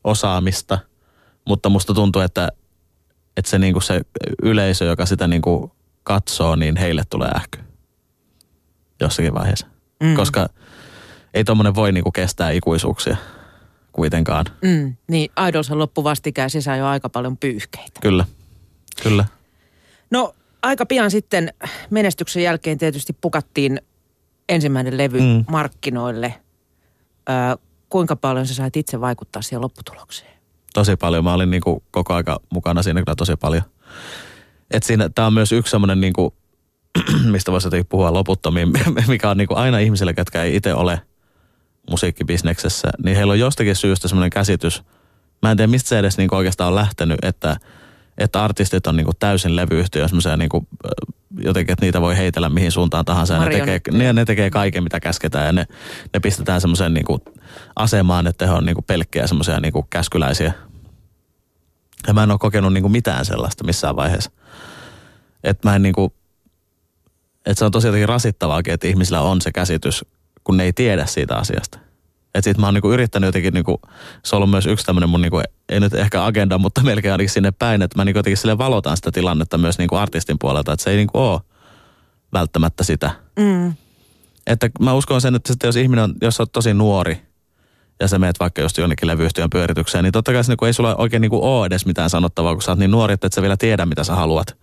osaamista. 0.05 0.79
Mutta 1.45 1.69
musta 1.69 1.95
tuntuu, 1.95 2.23
että, 2.23 2.49
että 3.37 3.51
se, 3.51 3.59
niinku 3.59 3.81
se 3.81 4.01
yleisö, 4.43 4.85
joka 4.85 5.07
sitä 5.07 5.29
niinku 5.29 5.73
katsoo, 6.03 6.57
niin 6.57 6.77
heille 6.77 7.03
tulee 7.11 7.31
ähky 7.37 7.59
jossakin 9.01 9.35
vaiheessa. 9.35 9.67
Mm. 10.03 10.15
Koska 10.15 10.49
ei 11.35 11.45
tuommoinen 11.45 11.75
voi 11.75 11.93
niinku 11.93 12.13
kestää 12.13 12.51
ikuisuuksia 12.51 13.17
kuitenkaan. 13.93 14.45
Mm, 14.63 14.97
niin, 15.09 15.31
Idolshan 15.49 15.79
loppu 15.79 16.05
vastikään 16.05 16.51
sisään 16.51 16.79
jo 16.79 16.87
aika 16.87 17.09
paljon 17.09 17.37
pyyhkeitä. 17.37 18.01
Kyllä, 18.01 18.25
kyllä. 19.03 19.25
No 20.11 20.35
aika 20.63 20.87
pian 20.87 21.11
sitten 21.11 21.55
menestyksen 21.91 22.43
jälkeen 22.43 22.79
tietysti 22.79 23.13
pukattiin 23.21 23.81
ensimmäinen 24.49 24.99
levy 24.99 25.21
mm. 25.21 25.45
markkinoille. 25.51 26.35
Ö, 27.29 27.59
kuinka 27.89 28.17
paljon 28.17 28.47
sä 28.47 28.55
sait 28.55 28.77
itse 28.77 29.01
vaikuttaa 29.01 29.43
siihen 29.43 29.63
lopputulokseen? 29.63 30.37
Tosi 30.75 30.97
paljon. 30.97 31.25
Mä 31.25 31.35
olin 31.35 31.51
niin 31.51 31.63
kuin 31.63 31.83
koko 31.91 32.15
aika 32.15 32.41
mukana 32.53 32.83
siinä 32.83 33.03
kyllä 33.03 33.17
tosi 33.17 33.37
paljon. 33.37 33.63
Et 34.71 34.83
siinä, 34.83 35.09
tää 35.09 35.27
on 35.27 35.33
myös 35.33 35.53
yksi 35.53 35.71
semmoinen 35.71 36.01
niin 36.01 36.13
kuin, 36.13 36.35
mistä 37.33 37.53
voisi 37.53 37.67
jotenkin 37.67 37.87
puhua 37.89 38.13
loputtomiin, 38.13 38.73
mikä 39.09 39.31
on 39.31 39.37
niin 39.37 39.49
kuin 39.49 39.59
aina 39.59 39.79
ihmisille, 39.79 40.15
ketkä 40.15 40.43
ei 40.43 40.57
itse 40.57 40.75
ole 40.75 41.01
musiikkibisneksessä, 41.91 42.89
niin 43.05 43.17
heillä 43.17 43.31
on 43.31 43.39
jostakin 43.39 43.77
syystä 43.77 44.09
semmoinen 44.09 44.31
käsitys. 44.31 44.83
Mä 45.43 45.51
en 45.51 45.57
tiedä, 45.57 45.71
mistä 45.71 45.89
se 45.89 45.99
edes 45.99 46.19
niin 46.19 46.29
kuin 46.29 46.37
oikeastaan 46.37 46.69
on 46.69 46.75
lähtenyt, 46.75 47.19
että, 47.23 47.57
että 48.19 48.45
artistit 48.45 48.87
on 48.87 48.97
niin 48.97 49.05
kuin 49.05 49.17
täysin 49.19 49.57
levyyhtiö, 49.57 50.09
semmoisia 50.09 50.37
niin 50.37 50.49
kuin, 50.49 50.69
jotenkin, 51.39 51.73
että 51.73 51.85
niitä 51.85 52.01
voi 52.01 52.17
heitellä 52.17 52.49
mihin 52.49 52.73
suuntaan 52.73 53.05
tahansa. 53.05 53.35
Ja 53.35 53.41
ne 53.41 53.51
tekee, 53.51 53.81
ne, 53.93 54.13
ne 54.13 54.25
tekee 54.25 54.51
kaiken, 54.51 54.83
mitä 54.83 55.01
käsketään 55.01 55.47
ja 55.47 55.53
ne, 55.53 55.67
ne 56.15 56.21
pistetään 56.21 56.61
semmoiseen 56.61 56.95
niin 56.95 57.05
kuin 57.05 57.21
asemaan, 57.77 58.27
että 58.27 58.47
he 58.47 58.53
on 58.53 58.67
niin 58.67 58.75
kuin 58.75 58.85
pelkkiä 58.85 59.27
semmoisia 59.27 59.61
niin 59.61 59.73
kuin 59.73 59.87
käskyläisiä. 59.91 60.53
Ja 62.07 62.15
mä 62.15 62.23
en 62.23 62.31
ole 62.31 62.39
kokenut 62.39 62.73
niin 62.73 62.83
kuin 62.83 62.93
mitään 62.93 63.25
sellaista 63.25 63.65
missään 63.65 63.97
vaiheessa. 63.97 64.31
Että 65.45 65.69
mä 65.69 65.77
en 65.77 65.83
niin 65.83 65.95
kuin, 65.95 66.13
että 67.47 67.59
se 67.59 67.65
on 67.65 67.73
tosi 67.73 67.87
jotenkin 67.87 68.09
rasittavaakin, 68.09 68.75
että 68.75 68.89
ihmisillä 68.89 69.21
on 69.21 69.41
se 69.41 69.53
käsitys, 69.53 70.05
kun 70.45 70.57
ne 70.57 70.65
ei 70.65 70.73
tiedä 70.73 71.07
siitä 71.07 71.37
asiasta. 71.37 71.79
Että 72.37 72.51
sit 72.51 72.59
mä 72.59 72.67
oon 72.67 72.75
niinku 72.75 72.93
yrittänyt 72.93 73.29
jotenkin, 73.29 73.55
niinku, 73.55 73.81
se 74.25 74.37
on 74.37 74.39
ollut 74.39 74.51
myös 74.51 74.67
yksi 74.67 74.87
tämmöinen 74.87 75.09
mun, 75.09 75.21
niinku, 75.21 75.43
ei 75.69 75.81
nyt 75.81 75.95
ehkä 75.95 76.25
agenda, 76.25 76.59
mutta 76.59 76.83
melkein 76.91 77.13
ainakin 77.13 77.31
sinne 77.31 77.51
päin, 77.51 77.83
että 77.83 77.99
mä 77.99 78.05
niinku 78.05 78.19
jotenkin 78.19 78.37
sille 78.37 78.59
valotan 78.59 78.97
sitä 78.97 79.13
tilannetta 79.13 79.59
myös 79.59 79.79
niinku 79.79 79.97
artistin 79.97 80.37
puolelta, 80.41 80.73
että 80.73 80.85
se 80.85 80.91
ei 80.91 80.97
niinku 80.97 81.19
ole 81.19 81.41
välttämättä 82.33 82.85
sitä. 82.85 83.11
Mm. 83.39 83.75
Että 84.47 84.71
mä 84.81 84.95
uskon 84.95 85.21
sen, 85.21 85.35
että 85.35 85.53
sitten 85.53 85.69
jos 85.69 85.77
ihminen 85.77 86.05
on, 86.05 86.15
jos 86.23 86.41
on 86.41 86.47
tosi 86.53 86.75
nuori 86.75 87.27
ja 88.01 88.09
sä 88.09 88.19
meet 88.19 88.41
vaikka 88.41 88.63
just 88.63 88.79
jonnekin 88.79 89.09
levyyhtiön 89.09 89.51
pyöritykseen, 89.51 90.05
niin 90.05 90.13
totta 90.13 90.33
kai 90.33 90.45
se 90.45 90.53
niin 90.53 90.67
ei 90.67 90.73
sulla 90.73 90.97
oikein 90.97 91.21
niin 91.21 91.33
ole 91.33 91.67
edes 91.67 91.87
mitään 91.87 92.11
sanottavaa, 92.11 92.55
kun 92.55 92.63
sä 92.63 92.71
oot 92.71 92.79
niin 92.79 92.91
nuori, 92.91 93.15
että 93.15 93.27
et 93.27 93.33
sä 93.33 93.43
vielä 93.43 93.57
tiedä, 93.57 93.87
mitä 93.87 94.05
sä 94.05 94.15
haluat. 94.15 94.57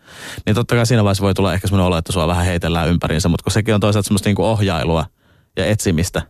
Niin 0.46 0.56
totta 0.56 0.76
kai 0.76 0.86
siinä 0.86 1.04
vaiheessa 1.04 1.24
voi 1.24 1.34
tulla 1.34 1.54
ehkä 1.54 1.68
semmoinen 1.68 1.88
olo, 1.88 1.98
että 1.98 2.12
sua 2.12 2.28
vähän 2.28 2.46
heitellään 2.46 2.90
ympäriinsä, 2.90 3.30
mutta 3.30 3.44
kun 3.44 3.52
sekin 3.52 3.74
on 3.74 3.82
toisaalta 3.82 4.08
semmoista 4.08 4.30
niin 4.30 4.42
ohjailua 4.42 5.06
ja 5.58 5.66
etsimistä. 5.66 6.22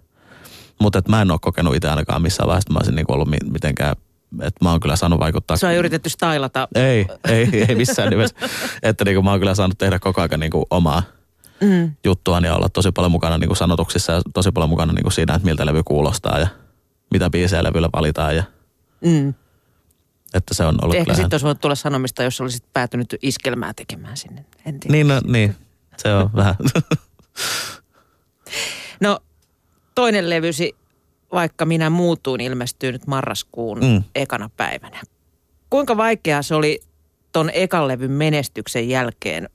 Mutta 0.84 1.02
mä 1.10 1.22
en 1.22 1.32
ole 1.32 1.40
kokenut 1.42 1.76
itse 1.76 1.90
ainakaan 1.90 2.22
missään 2.22 2.48
vaiheessa, 2.48 2.66
että 2.66 2.74
mä 2.74 2.78
olisin 2.78 2.96
niin 2.96 3.12
ollut 3.12 3.28
mitenkään 3.52 3.96
että 4.42 4.66
mä 4.66 4.72
oon 4.72 4.80
kyllä 4.80 4.96
saanut 4.96 5.20
vaikuttaa. 5.20 5.58
Se 5.58 5.68
on 5.68 5.74
yritetty 5.74 6.10
stylata. 6.10 6.68
Ei, 6.76 7.06
ei, 7.28 7.48
ei 7.68 7.76
missään 7.76 8.10
nimessä. 8.10 8.36
että 8.84 9.06
niin 9.06 9.16
kuin 9.16 9.26
mä 9.26 9.32
oon 9.32 9.40
kyllä 9.40 9.56
saanut 9.56 9.78
tehdä 9.78 10.00
koko 10.00 10.22
ajan 10.22 10.40
niin 10.40 10.52
kuin 10.52 10.66
omaa 10.70 11.04
mm. 11.62 11.92
juttuani 12.04 12.48
ja 12.48 12.56
olla 12.56 12.70
tosi 12.70 12.92
paljon 12.92 13.12
mukana 13.12 13.38
niin 13.38 13.48
kuin 13.48 13.58
sanotuksissa 13.58 14.14
ja 14.14 14.22
tosi 14.34 14.52
paljon 14.52 14.70
mukana 14.70 14.94
niin 14.94 15.04
kuin 15.04 15.14
siinä, 15.14 15.36
että 15.36 15.46
miltä 15.46 15.66
levy 15.66 15.84
kuulostaa 15.84 16.40
ja 16.40 16.48
mitä 17.12 17.30
biisejä 17.30 17.64
levyllä 17.64 17.90
valitaan. 17.94 18.36
Ja, 18.36 18.44
mm. 19.06 19.34
Että 20.34 20.54
se 20.54 20.66
on 20.66 20.78
ollut 20.82 20.96
Ehkä 20.96 21.14
sitten 21.14 21.34
olisi 21.34 21.44
voinut 21.44 21.62
tulla 21.62 21.76
sanomista, 21.76 22.24
jos 22.24 22.42
olisit 22.42 22.64
päätynyt 22.74 23.16
iskelmää 23.22 23.74
tekemään 23.74 24.18
sinne. 24.18 24.46
En 24.66 24.80
tiedä. 24.80 24.92
Niin, 24.92 25.08
no, 25.08 25.22
niin, 25.26 25.56
se 25.98 26.14
on 26.14 26.30
vähän. 26.36 26.56
no 29.02 29.20
toinen 29.96 30.30
levysi, 30.30 30.76
vaikka 31.34 31.66
minä 31.66 31.90
muutuin, 31.90 32.42
ilmestyy 32.42 32.92
nyt 32.92 33.08
marraskuun 33.08 33.80
mm. 33.80 34.04
ekana 34.16 34.50
päivänä. 34.58 35.02
Kuinka 35.70 35.98
vaikeaa 35.98 36.42
se 36.42 36.56
oli 36.56 36.80
ton 37.32 37.50
ekan 37.54 37.88
levyn 37.88 38.12
menestyksen 38.12 38.90
jälkeen 38.90 39.50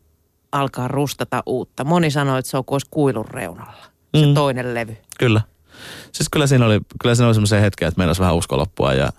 alkaa 0.52 0.88
rustata 0.88 1.42
uutta? 1.46 1.84
Moni 1.84 2.10
sanoi, 2.10 2.38
että 2.38 2.50
se 2.50 2.56
on 2.56 2.64
kuin 2.64 2.80
kuilun 2.90 3.28
reunalla, 3.30 3.84
se 4.16 4.26
mm. 4.26 4.34
toinen 4.34 4.74
levy. 4.74 4.96
Kyllä. 5.18 5.40
Siis 6.12 6.28
kyllä 6.28 6.46
siinä 6.46 6.66
oli, 6.66 6.80
kyllä 7.02 7.14
siinä 7.14 7.26
oli 7.26 7.34
semmoisia 7.34 7.60
hetkiä, 7.60 7.88
että 7.88 7.98
meinasi 7.98 8.20
vähän 8.20 8.34
usko 8.36 8.56
loppua 8.56 8.94
ja 8.94 9.12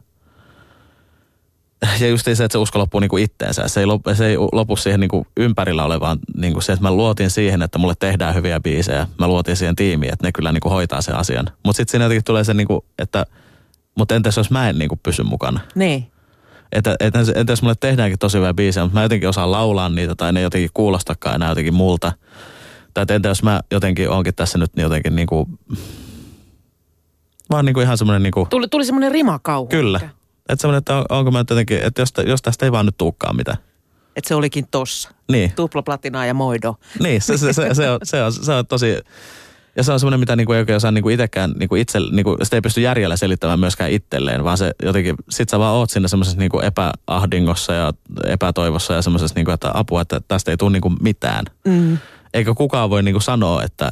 ja 1.99 2.07
just 2.07 2.25
se, 2.25 2.31
että 2.31 2.47
se 2.51 2.57
usko 2.57 2.79
loppuu 2.79 2.99
niin 2.99 3.09
kuin 3.09 3.23
itteensä. 3.23 3.67
Se 3.67 3.79
ei, 3.79 3.85
lopu, 3.85 4.15
se 4.15 4.27
ei 4.27 4.37
lopu 4.37 4.75
siihen 4.75 4.99
niin 4.99 5.09
kuin 5.09 5.27
ympärillä 5.37 5.85
olevaan 5.85 6.19
niin 6.37 6.53
kuin 6.53 6.63
se, 6.63 6.73
että 6.73 6.83
mä 6.83 6.91
luotin 6.91 7.29
siihen, 7.29 7.61
että 7.61 7.77
mulle 7.77 7.93
tehdään 7.99 8.35
hyviä 8.35 8.59
biisejä. 8.59 9.07
Mä 9.19 9.27
luotin 9.27 9.55
siihen 9.55 9.75
tiimiin, 9.75 10.13
että 10.13 10.27
ne 10.27 10.31
kyllä 10.31 10.51
niin 10.51 10.61
kuin 10.61 10.73
hoitaa 10.73 11.01
sen 11.01 11.15
asian. 11.15 11.45
Mutta 11.65 11.77
sitten 11.77 11.91
siinä 11.91 12.05
jotenkin 12.05 12.23
tulee 12.23 12.43
se, 12.43 12.53
niin 12.53 12.67
kuin, 12.67 12.81
että 12.99 13.25
mutta 13.97 14.15
entäs 14.15 14.37
jos 14.37 14.51
mä 14.51 14.69
en 14.69 14.79
niin 14.79 14.89
kuin 14.89 14.99
pysy 15.03 15.23
mukana? 15.23 15.59
Niin. 15.75 16.11
Että, 16.71 16.95
että, 16.99 17.19
entä 17.35 17.51
jos 17.51 17.61
mulle 17.61 17.75
tehdäänkin 17.79 18.19
tosi 18.19 18.37
hyvää 18.37 18.53
biisejä, 18.53 18.83
mutta 18.83 18.99
mä 18.99 19.03
jotenkin 19.03 19.29
osaan 19.29 19.51
laulaa 19.51 19.89
niitä 19.89 20.15
tai 20.15 20.33
ne 20.33 20.41
jotenkin 20.41 20.69
kuulostakaan 20.73 21.35
enää 21.35 21.49
jotenkin 21.49 21.73
multa. 21.73 22.11
Tai 22.93 23.01
että 23.01 23.15
entä 23.15 23.29
jos 23.29 23.43
mä 23.43 23.61
jotenkin 23.71 24.09
onkin 24.09 24.35
tässä 24.35 24.57
nyt 24.57 24.75
niin 24.75 24.83
jotenkin 24.83 25.15
niin 25.15 25.27
kuin, 25.27 25.59
vaan 27.49 27.65
niin 27.65 27.73
kuin 27.73 27.83
ihan 27.83 27.97
semmoinen 27.97 28.23
niin 28.23 28.31
kuin... 28.31 28.49
Tuli, 28.49 28.67
tuli 28.67 28.85
semmoinen 28.85 29.11
rimakauhu. 29.11 29.67
Kyllä. 29.67 29.99
Että 30.49 30.61
semmoinen, 30.61 30.77
että 30.77 30.97
on, 30.97 31.05
onko 31.09 31.31
mä 31.31 31.39
jotenkin, 31.39 31.79
että 31.83 32.01
jos, 32.01 32.13
jos 32.25 32.41
tästä 32.41 32.65
ei 32.65 32.71
vaan 32.71 32.85
nyt 32.85 32.97
tuukkaan 32.97 33.35
mitään. 33.35 33.57
Että 34.15 34.27
se 34.27 34.35
olikin 34.35 34.67
tossa. 34.71 35.09
Niin. 35.31 35.51
Tuplaplatinaa 35.55 36.25
ja 36.25 36.33
moido. 36.33 36.75
Niin, 36.99 37.21
se, 37.21 37.37
se, 37.37 37.53
se, 37.53 37.73
se, 37.73 37.89
on, 37.89 37.99
se, 38.03 38.23
on, 38.23 38.33
se 38.33 38.53
on 38.53 38.67
tosi... 38.67 38.97
Ja 39.75 39.83
se 39.83 39.91
on 39.91 39.99
semmoinen, 39.99 40.19
mitä 40.19 40.35
niinku 40.35 40.53
ei 40.53 40.59
oikein 40.59 40.77
osaa 40.77 40.91
niinku 40.91 41.09
itsekään, 41.09 41.51
niinku 41.51 41.75
itse, 41.75 41.99
niinku, 42.11 42.37
sitä 42.43 42.57
ei 42.57 42.61
pysty 42.61 42.81
järjellä 42.81 43.17
selittämään 43.17 43.59
myöskään 43.59 43.91
itselleen, 43.91 44.43
vaan 44.43 44.57
se 44.57 44.71
jotenkin, 44.83 45.15
sit 45.29 45.49
sä 45.49 45.59
vaan 45.59 45.75
oot 45.75 45.89
siinä 45.89 46.07
semmoisessa 46.07 46.39
niinku 46.39 46.59
epäahdingossa 46.59 47.73
ja 47.73 47.93
epätoivossa 48.25 48.93
ja 48.93 49.01
semmoisessa, 49.01 49.35
niinku, 49.35 49.51
että 49.51 49.71
apua, 49.73 50.01
että 50.01 50.21
tästä 50.27 50.51
ei 50.51 50.57
tule 50.57 50.71
niinku 50.71 50.89
mitään. 50.89 51.45
Mm. 51.67 51.97
Eikä 52.33 52.53
kukaan 52.53 52.89
voi 52.89 53.03
niinku 53.03 53.19
sanoa, 53.19 53.63
että 53.63 53.89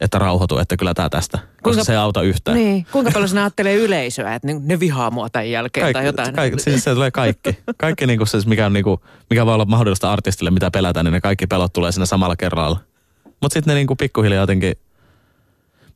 että 0.00 0.18
rauhoitu, 0.18 0.58
että 0.58 0.76
kyllä 0.76 0.94
tämä 0.94 1.08
tästä, 1.08 1.38
koska 1.38 1.60
kuinka, 1.62 1.84
se 1.84 1.92
ei 1.92 1.98
auta 1.98 2.22
yhtään. 2.22 2.56
Niin, 2.56 2.86
kuinka 2.92 3.10
paljon 3.10 3.28
sinä 3.28 3.40
ajattelee 3.40 3.74
yleisöä, 3.74 4.34
että 4.34 4.48
ne 4.60 4.80
vihaa 4.80 5.10
mua 5.10 5.30
tämän 5.30 5.50
jälkeen 5.50 5.84
Kaik, 5.84 5.94
tai 5.94 6.06
jotain. 6.06 6.34
Kaikki, 6.34 6.60
siis 6.60 6.84
se 6.84 6.94
tulee 6.94 7.10
kaikki. 7.10 7.58
Kaikki 7.76 8.06
niin 8.06 8.18
kuin 8.18 8.28
se, 8.28 8.38
mikä, 8.46 8.66
on 8.66 8.72
niin 8.72 8.84
kuin, 8.84 9.00
mikä 9.30 9.46
voi 9.46 9.54
olla 9.54 9.64
mahdollista 9.64 10.12
artistille, 10.12 10.50
mitä 10.50 10.70
pelätään, 10.70 11.04
niin 11.04 11.12
ne 11.12 11.20
kaikki 11.20 11.46
pelot 11.46 11.72
tulee 11.72 11.92
siinä 11.92 12.06
samalla 12.06 12.36
kerralla. 12.36 12.80
Mutta 13.24 13.54
sitten 13.54 13.70
ne 13.70 13.74
niin 13.74 13.86
kuin 13.86 13.96
pikkuhiljaa 13.96 14.42
jotenkin, 14.42 14.74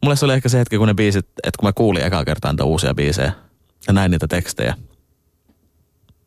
mulle 0.02 0.16
se 0.16 0.24
oli 0.24 0.34
ehkä 0.34 0.48
se 0.48 0.58
hetki, 0.58 0.78
kun 0.78 0.88
ne 0.88 0.94
biisit, 0.94 1.26
että 1.26 1.58
kun 1.60 1.68
mä 1.68 1.72
kuulin 1.72 2.04
ekaa 2.04 2.24
kertaa 2.24 2.52
niitä 2.52 2.64
uusia 2.64 2.94
biisejä 2.94 3.32
ja 3.86 3.92
näin 3.92 4.10
niitä 4.10 4.28
tekstejä. 4.28 4.74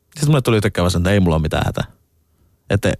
Sitten 0.04 0.28
mulle 0.28 0.42
tuli 0.42 0.56
yhtäkkiä 0.56 0.84
että 0.96 1.10
ei 1.10 1.20
mulla 1.20 1.36
ole 1.36 1.42
mitään 1.42 1.62
hätä. 1.66 1.84
Että 2.70 2.92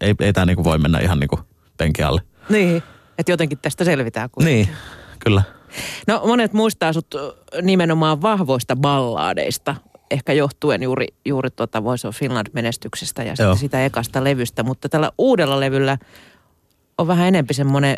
ei, 0.00 0.14
ei 0.20 0.32
tämä 0.32 0.46
niinku 0.46 0.64
voi 0.64 0.78
mennä 0.78 0.98
ihan 0.98 1.20
niinku 1.20 1.40
penki 1.76 2.02
alle. 2.02 2.22
Niin. 2.48 2.82
Että 3.18 3.32
jotenkin 3.32 3.58
tästä 3.62 3.84
selvitään. 3.84 4.30
Kun... 4.30 4.44
Niin, 4.44 4.68
kyllä. 5.18 5.42
No 6.06 6.22
monet 6.26 6.52
muistaa 6.52 6.92
sut 6.92 7.14
nimenomaan 7.62 8.22
vahvoista 8.22 8.76
ballaadeista, 8.76 9.74
ehkä 10.10 10.32
johtuen 10.32 10.82
juuri, 10.82 11.06
juuri 11.24 11.50
tuota 11.50 11.84
Voice 11.84 12.08
of 12.08 12.16
Finland-menestyksestä 12.16 13.22
ja 13.22 13.36
sitten 13.36 13.56
sitä 13.56 13.84
ekasta 13.84 14.24
levystä. 14.24 14.62
Mutta 14.62 14.88
tällä 14.88 15.10
uudella 15.18 15.60
levyllä 15.60 15.98
on 16.98 17.06
vähän 17.06 17.28
enempi 17.28 17.54
semmoinen 17.54 17.96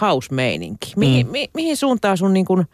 house-meininki. 0.00 0.92
Mihin, 0.96 1.26
mm. 1.26 1.32
mi, 1.32 1.50
mihin 1.54 1.76
suuntaan 1.76 2.18
sun 2.18 2.32
niin 2.32 2.46
kuin 2.46 2.66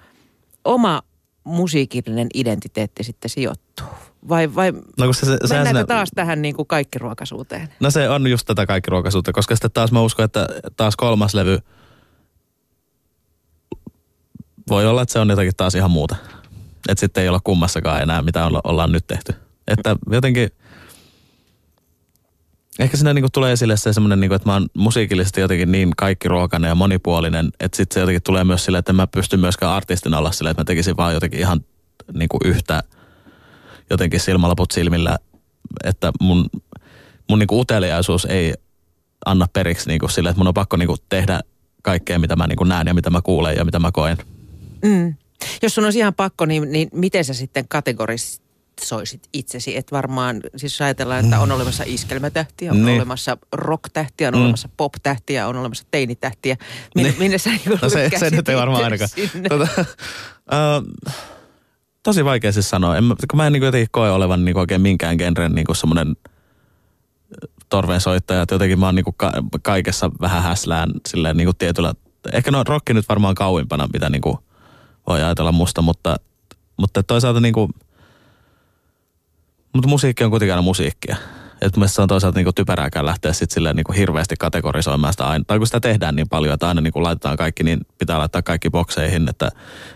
oma 0.65 1.03
musiikillinen 1.45 2.27
identiteetti 2.35 3.05
sitten 3.05 3.31
sijoittuu? 3.31 3.87
Vai, 4.29 4.55
vai 4.55 4.73
no, 4.73 5.05
kun 5.05 5.15
se, 5.15 5.27
se, 5.27 5.55
mennäänkö 5.55 5.81
se, 5.81 5.87
taas 5.87 6.09
tähän 6.15 6.43
niin 6.43 6.57
kuin 6.57 6.67
kaikkiruokaisuuteen? 6.67 7.69
No 7.81 7.91
se 7.91 8.09
on 8.09 8.27
just 8.27 8.47
tätä 8.47 8.67
kaikkiruokaisuutta, 8.67 9.33
koska 9.33 9.55
sitten 9.55 9.71
taas 9.71 9.93
mä 9.93 10.00
uskon, 10.00 10.25
että 10.25 10.49
taas 10.77 10.97
kolmas 10.97 11.35
levy 11.35 11.59
voi 14.69 14.87
olla, 14.87 15.03
että 15.03 15.12
se 15.12 15.19
on 15.19 15.31
jotakin 15.31 15.53
taas 15.57 15.75
ihan 15.75 15.91
muuta. 15.91 16.17
Että 16.89 17.00
sitten 17.00 17.23
ei 17.23 17.29
olla 17.29 17.41
kummassakaan 17.45 18.03
enää, 18.03 18.23
mitä 18.23 18.47
olla, 18.47 18.61
ollaan 18.65 18.93
nyt 18.93 19.07
tehty. 19.07 19.35
Että 19.69 19.97
jotenkin, 20.11 20.50
ehkä 22.79 22.97
siinä 22.97 23.15
niinku 23.15 23.31
tulee 23.33 23.53
esille 23.53 23.77
se 23.77 23.93
semmoinen, 23.93 24.21
niinku, 24.21 24.35
että 24.35 24.49
mä 24.49 24.53
oon 24.53 24.69
musiikillisesti 24.75 25.41
jotenkin 25.41 25.73
niin 25.73 25.91
kaikkiruokainen 25.97 26.69
ja 26.69 26.75
monipuolinen, 26.75 27.50
että 27.61 27.77
sitten 27.77 27.95
se 27.95 28.00
jotenkin 28.00 28.23
tulee 28.23 28.45
myös 28.45 28.65
sille, 28.65 28.79
että 28.79 28.93
mä 28.93 29.07
pystyn 29.07 29.41
myöskään 29.41 29.73
artistina 29.73 30.19
olla 30.19 30.33
sille, 30.33 30.50
että 30.50 30.61
mä 30.61 30.65
tekisin 30.65 30.97
vaan 30.97 31.15
jotenkin 31.15 31.41
ihan 31.41 31.61
niinku 32.12 32.39
yhtä– 32.45 32.83
jotenkin 33.90 34.20
silmälaput 34.20 34.70
silmillä, 34.70 35.18
että 35.85 36.12
mun, 36.20 36.50
mun 37.28 37.38
niinku 37.38 37.61
uteliaisuus 37.61 38.25
ei 38.25 38.54
anna 39.26 39.47
periksi 39.52 39.88
niinku 39.88 40.09
sille, 40.09 40.28
että 40.28 40.38
mun 40.38 40.49
on 40.49 40.54
pakko 40.54 40.76
niinku 40.76 40.97
tehdä 41.09 41.40
kaikkea, 41.82 42.18
mitä 42.18 42.37
mä 42.37 42.47
niinku 42.47 42.64
näen 42.64 42.87
ja 42.87 42.94
mitä 42.94 43.11
mä 43.11 43.23
kuulen 43.23 43.56
ja 43.56 43.64
mitä 43.64 43.78
mä 43.78 43.92
koen. 43.92 44.16
Mm. 44.85 45.14
Jos 45.62 45.75
sun 45.75 45.85
olisi 45.85 45.99
ihan 45.99 46.14
pakko, 46.14 46.47
niin, 46.47 46.73
niin 46.73 46.88
miten 46.92 47.25
sä 47.25 47.35
sitten 47.35 47.68
kategorisoisit 47.68 49.28
itsesi? 49.32 49.76
Että 49.76 49.97
varmaan, 49.97 50.40
siis 50.56 50.80
ajatellaan, 50.80 51.25
että 51.25 51.40
on 51.40 51.52
olemassa 51.52 51.85
iskelmätähtiä, 51.87 52.70
on 52.70 52.85
niin. 52.85 52.97
olemassa 52.97 53.37
rocktähtiä, 53.52 54.28
on 54.28 54.35
mm. 54.35 54.40
olemassa 54.40 54.68
poptähtiä, 54.76 55.49
on 55.49 55.56
olemassa 55.56 55.85
teinitähtiä. 55.90 56.56
Minne, 56.94 57.11
niin. 57.11 57.18
minne 57.18 57.38
sä 57.38 57.50
niin 57.50 57.78
no 57.82 57.88
se, 57.88 58.11
se 58.18 58.30
nyt 58.30 58.49
ei 58.49 58.56
varmaan 58.56 58.85
ainakaan. 58.85 59.11
Tota, 59.49 59.68
uh, 61.06 61.12
tosi 62.02 62.25
vaikea 62.25 62.52
siis 62.52 62.71
sanoa. 62.71 62.97
En, 62.97 63.04
kun 63.30 63.37
mä 63.37 63.47
en 63.47 63.52
niin 63.52 63.62
jotenkin 63.62 63.88
koe 63.90 64.11
olevan 64.11 64.45
niin 64.45 64.59
oikein 64.59 64.80
minkään 64.80 65.16
genren 65.16 65.52
niin 65.52 65.66
semmoinen 65.73 66.16
torven 67.69 68.00
soittajat. 68.00 68.50
Jotenkin 68.50 68.80
mä 68.80 68.87
oon 68.87 68.95
niin 68.95 69.04
ka- 69.16 69.33
kaikessa 69.62 70.11
vähän 70.21 70.42
häslään 70.42 70.90
silleen 71.09 71.37
niin 71.37 71.50
tietyllä. 71.59 71.95
Ehkä 72.33 72.50
no 72.50 72.64
rokki 72.69 72.95
nyt 72.95 73.09
varmaan 73.09 73.35
kauimpana, 73.35 73.88
mitä 73.92 74.11
niin 74.11 74.23
kuin 74.23 74.37
voi 75.07 75.23
ajatella 75.23 75.52
musta, 75.52 75.83
mutta, 75.83 76.16
mutta 76.76 77.02
toisaalta 77.02 77.40
niin 77.40 77.54
kuin, 77.54 77.73
mutta 79.73 79.88
musiikki 79.88 80.25
on 80.25 80.30
kuitenkin 80.30 80.52
aina 80.52 80.62
musiikkia. 80.62 81.16
Että 81.61 81.81
mielestäni 81.81 81.95
se 81.97 82.02
on 82.02 82.09
toisaalta 82.09 82.38
niin 82.38 82.55
typerääkään 82.55 83.07
lähteä 83.07 83.33
sitten 83.33 83.55
silleen 83.55 83.76
niin 83.76 83.97
hirveästi 83.97 84.35
kategorisoimaan 84.38 85.12
sitä 85.12 85.25
aina. 85.25 85.45
Tai 85.47 85.59
kun 85.59 85.67
sitä 85.67 85.81
tehdään 85.81 86.17
niin 86.17 86.29
paljon, 86.29 86.55
että 86.55 86.69
aina 86.69 86.81
niin 86.81 86.93
kuin 86.93 87.02
laitetaan 87.02 87.37
kaikki, 87.37 87.62
niin 87.62 87.81
pitää 87.99 88.19
laittaa 88.19 88.43
kaikki 88.43 88.71
bokseihin, 88.71 89.29
että 89.29 89.50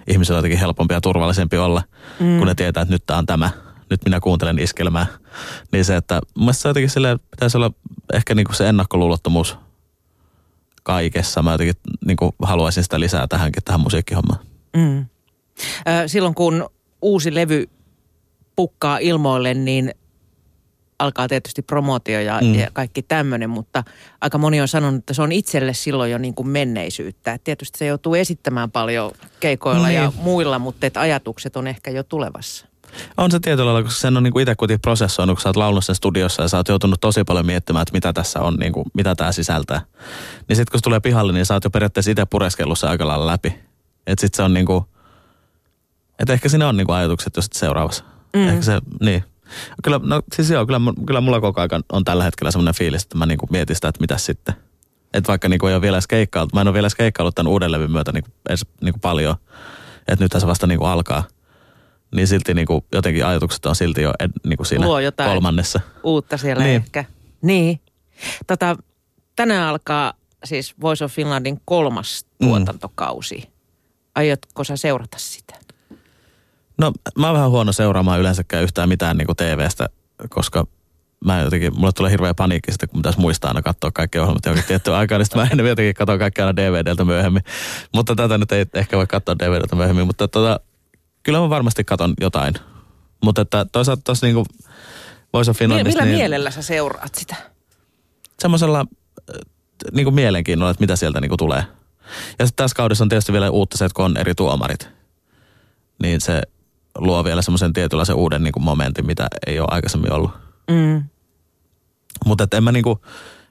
ihmisillä 0.07 0.37
on 0.37 0.39
jotenkin 0.39 0.59
helpompi 0.59 0.95
ja 0.95 1.01
turvallisempi 1.01 1.59
olla, 1.59 1.83
mm. 2.21 2.39
kun 2.39 2.47
ne 2.47 2.55
tietää, 2.55 2.83
että 2.83 2.95
nyt 2.95 3.07
tämä 3.07 3.19
on 3.19 3.27
tämä. 3.27 3.51
Nyt 3.91 4.05
minä 4.05 4.21
kuuntelen 4.21 4.59
iskelmää. 4.59 5.07
Niin 5.73 5.85
se, 5.85 5.97
että 5.97 6.21
mun 6.37 6.45
mielestä 6.45 6.63
se 6.63 6.69
jotenkin 6.69 6.91
silleen, 6.91 7.21
pitäisi 7.31 7.57
olla 7.57 7.71
ehkä 8.13 8.35
niin 8.35 8.47
kuin 8.47 8.57
se 8.57 8.69
ennakkoluulottomuus 8.69 9.57
kaikessa. 10.83 11.43
Mä 11.43 11.53
jotenkin 11.53 11.77
niin 12.07 12.17
kuin 12.17 12.33
haluaisin 12.43 12.83
sitä 12.83 13.01
lisää 13.01 13.27
tähänkin, 13.27 13.63
tähän 13.65 13.81
musiikkihommaan. 13.81 14.41
Mm. 14.77 15.07
Silloin 16.07 16.35
kun 16.35 16.67
uusi 17.03 17.35
levy 17.35 17.71
pukkaa 18.57 18.99
ilmoille, 18.99 19.55
niin 19.55 19.95
alkaa 20.99 21.29
tietysti 21.29 21.63
promootio 21.63 22.21
ja, 22.21 22.41
mm. 22.43 22.55
ja 22.55 22.71
kaikki 22.73 23.03
tämmöinen, 23.03 23.51
mutta 23.51 23.85
aika 24.21 24.39
moni 24.39 24.61
on 24.61 24.69
sanonut, 24.69 24.99
että 24.99 25.15
se 25.15 25.23
on 25.23 25.33
itselle 25.33 25.75
silloin 25.75 26.11
jo 26.11 26.19
niin 26.19 26.35
kuin 26.35 26.49
menneisyyttä. 26.49 27.33
Et 27.33 27.45
tietysti 27.45 27.79
se 27.79 27.87
joutuu 27.87 28.15
esittämään 28.15 28.71
paljon 28.71 29.13
keikoilla 29.41 29.89
niin. 29.89 30.03
ja 30.03 30.13
muilla, 30.17 30.59
mutta 30.59 30.87
et 30.87 30.97
ajatukset 30.97 31.57
on 31.57 31.67
ehkä 31.67 31.91
jo 31.91 32.03
tulevassa. 32.03 32.67
On 33.17 33.31
se 33.31 33.41
tietyllä 33.41 33.73
lailla, 33.73 33.83
koska 33.83 34.01
sen 34.01 34.17
on 34.17 34.23
niin 34.23 34.41
itse 34.41 34.55
kuitenkin 34.55 34.81
prosessoinut, 34.81 35.37
kun 35.37 35.43
sä 35.43 35.49
oot 35.49 35.57
laulut 35.57 35.85
sen 35.85 35.95
studiossa 35.95 36.43
ja 36.43 36.49
sä 36.49 36.57
oot 36.57 36.69
joutunut 36.69 37.01
tosi 37.01 37.25
paljon 37.25 37.47
miettimään, 37.47 37.83
että 37.83 37.93
mitä 37.93 38.13
tässä 38.13 38.41
on, 38.41 38.55
niin 38.55 38.73
kuin, 38.73 38.85
mitä 38.95 39.15
tämä 39.15 39.33
sisältää. 39.33 39.81
Niin 40.49 40.57
sitten 40.57 40.71
kun 40.71 40.79
se 40.79 40.83
tulee 40.83 41.01
pihalle, 41.01 41.33
niin 41.33 41.47
sä 41.47 41.55
oot 41.55 41.65
jo 41.65 41.71
periaatteessa 41.71 42.11
itse 42.11 42.27
pureskellut 42.27 42.79
se 42.79 42.87
aika 42.87 43.07
lailla 43.07 43.27
läpi. 43.27 43.49
Että 44.07 44.21
sitten 44.21 44.37
se 44.37 44.43
on 44.43 44.55
niin 44.55 44.67
kuin, 44.67 44.85
että 46.19 46.33
ehkä 46.33 46.49
siinä 46.49 46.69
on 46.69 46.77
niin 46.77 46.87
kuin 46.87 46.97
ajatukset 46.97 47.37
jo 47.37 47.43
seuraavassa. 47.53 48.05
Mm. 48.37 48.49
Ehkä 48.49 48.63
se, 48.63 48.81
niin. 49.01 49.25
Kyllä, 49.83 50.01
no 50.03 50.23
siis 50.33 50.51
joo, 50.51 50.67
kyllä, 50.67 50.81
kyllä 51.07 51.21
mulla 51.21 51.41
koko 51.41 51.61
ajan 51.61 51.85
on 51.93 52.05
tällä 52.05 52.25
hetkellä 52.25 52.51
semmoinen 52.51 52.75
fiilis, 52.75 53.03
että 53.03 53.19
mä 53.19 53.27
niinku 53.27 53.47
mietin 53.51 53.77
sitä, 53.77 53.89
että 53.89 54.01
mitä 54.01 54.17
sitten. 54.19 54.55
Että 55.15 55.29
vaikka 55.29 55.49
niinku 55.49 55.67
ei 55.67 55.75
ole 55.75 55.83
vielä 55.83 56.01
skeikkaillut, 56.01 56.53
mä 56.53 56.61
en 56.61 56.69
ole 56.69 56.75
vielä 56.75 56.89
skeikkaillut 56.89 57.35
tämän 57.35 57.53
uuden 57.53 57.73
levyn 57.73 57.91
myötä 57.91 58.13
niinku, 58.13 58.31
edes 58.49 58.67
niinku 58.81 59.01
paljon, 59.01 59.37
että 60.09 60.25
nyt 60.25 60.33
se 60.39 60.47
vasta 60.47 60.67
niinku 60.67 60.85
alkaa. 60.85 61.25
Niin 62.15 62.27
silti 62.27 62.55
niinku, 62.55 62.85
jotenkin 62.93 63.27
ajatukset 63.27 63.67
on 63.67 63.77
silti 63.77 64.03
jo 64.03 64.13
ed, 64.21 64.31
niinku 64.45 64.65
siinä 64.65 64.87
Luo 64.87 65.01
jotain 65.01 65.31
kolmannessa. 65.31 65.81
uutta 66.03 66.37
siellä 66.37 66.65
niin. 66.65 66.77
ehkä. 66.77 67.05
Niin. 67.43 67.81
Tota, 68.47 68.77
tänään 69.37 69.69
alkaa 69.69 70.13
siis 70.45 70.75
Voice 70.81 71.05
of 71.05 71.13
Finlandin 71.13 71.61
kolmas 71.65 72.27
mm. 72.41 72.49
tuotantokausi. 72.49 73.49
Aiotko 74.15 74.65
sä 74.65 74.77
seurata 74.77 75.17
sitä? 75.19 75.64
No 76.79 76.93
mä 77.19 77.27
oon 77.27 77.35
vähän 77.35 77.51
huono 77.51 77.73
seuraamaan 77.73 78.21
yleensäkään 78.21 78.63
yhtään 78.63 78.89
mitään 78.89 79.17
niin 79.17 79.27
kuin 79.27 79.37
TV-stä, 79.37 79.89
koska 80.29 80.67
mä 81.25 81.41
jotenkin, 81.41 81.73
mulle 81.77 81.93
tulee 81.93 82.11
hirveä 82.11 82.35
paniikki 82.35 82.73
sitten, 82.73 82.89
kun 82.89 82.99
pitäisi 82.99 83.21
muistaa 83.21 83.49
aina 83.49 83.63
katsoa 83.63 83.91
kaikki 83.91 84.19
ohjelmat 84.19 84.47
johonkin 84.47 84.69
tiettyyn 84.69 84.97
aikaan, 84.97 85.21
niin 85.21 85.43
mä 85.43 85.49
en 85.53 85.67
jotenkin 85.69 85.95
katsoa 85.95 86.19
kaikki 86.19 86.41
aina 86.41 86.57
DVDltä 86.57 87.05
myöhemmin. 87.05 87.43
Mutta 87.95 88.15
tätä 88.15 88.39
nyt 88.39 88.53
ei 88.53 88.67
ehkä 88.75 88.97
voi 88.97 89.07
katsoa 89.07 89.39
DVDltä 89.39 89.77
myöhemmin, 89.77 90.07
mutta 90.07 90.29
tota, 90.29 90.61
kyllä 91.23 91.39
mä 91.39 91.51
varmasti 91.51 91.85
katon 91.85 92.15
jotain. 92.21 92.55
Mutta 93.25 93.43
että 93.43 93.67
toisaalta 93.73 94.03
tuossa 94.05 94.27
niinku 94.27 94.47
Voice 95.33 95.51
of 95.51 95.57
Finlandista, 95.57 96.01
Millä 96.01 96.05
niin, 96.05 96.19
mielellä 96.19 96.51
sä 96.51 96.63
seuraat 96.63 97.15
sitä? 97.15 97.37
Semmoisella 98.41 98.81
äh, 98.81 99.37
niinku 99.93 100.11
mielenkiinnolla, 100.11 100.71
että 100.71 100.83
mitä 100.83 100.97
sieltä 100.97 101.21
niinku 101.21 101.37
tulee. 101.37 101.65
Ja 102.39 102.47
sitten 102.47 102.65
tässä 102.65 102.77
kaudessa 102.77 103.05
on 103.05 103.09
tietysti 103.09 103.33
vielä 103.33 103.51
uutta 103.51 103.79
se, 103.79 103.85
että 103.85 103.97
kun 103.97 104.05
on 104.05 104.17
eri 104.17 104.35
tuomarit, 104.35 104.89
niin 106.03 106.21
se 106.21 106.43
luo 106.99 107.25
vielä 107.25 107.43
semmoisen 107.43 107.73
tietynlaisen 107.73 108.17
uuden 108.17 108.43
niin 108.43 108.53
kuin 108.53 108.65
momentin, 108.65 109.07
mitä 109.07 109.27
ei 109.47 109.61
ole 109.61 109.69
aikaisemmin 109.71 110.13
ollut. 110.13 110.31
Mm. 110.71 111.05
Mutta 112.25 112.49
en 112.53 112.65
mä 112.65 112.73
niin 112.73 112.83
kuin, 112.83 112.99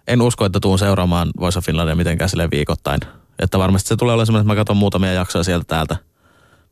en 0.07 0.21
usko, 0.21 0.45
että 0.45 0.59
tuun 0.59 0.79
seuraamaan 0.79 1.31
Voice 1.39 1.59
of 1.59 1.65
Finlandia 1.65 1.95
mitenkään 1.95 2.29
sille 2.29 2.51
viikoittain. 2.51 2.99
Että 3.39 3.59
varmasti 3.59 3.89
se 3.89 3.95
tulee 3.95 4.13
olemaan 4.13 4.25
semmoinen, 4.25 4.43
että 4.43 4.53
mä 4.53 4.59
katson 4.59 4.77
muutamia 4.77 5.13
jaksoja 5.13 5.43
sieltä 5.43 5.65
täältä. 5.67 5.95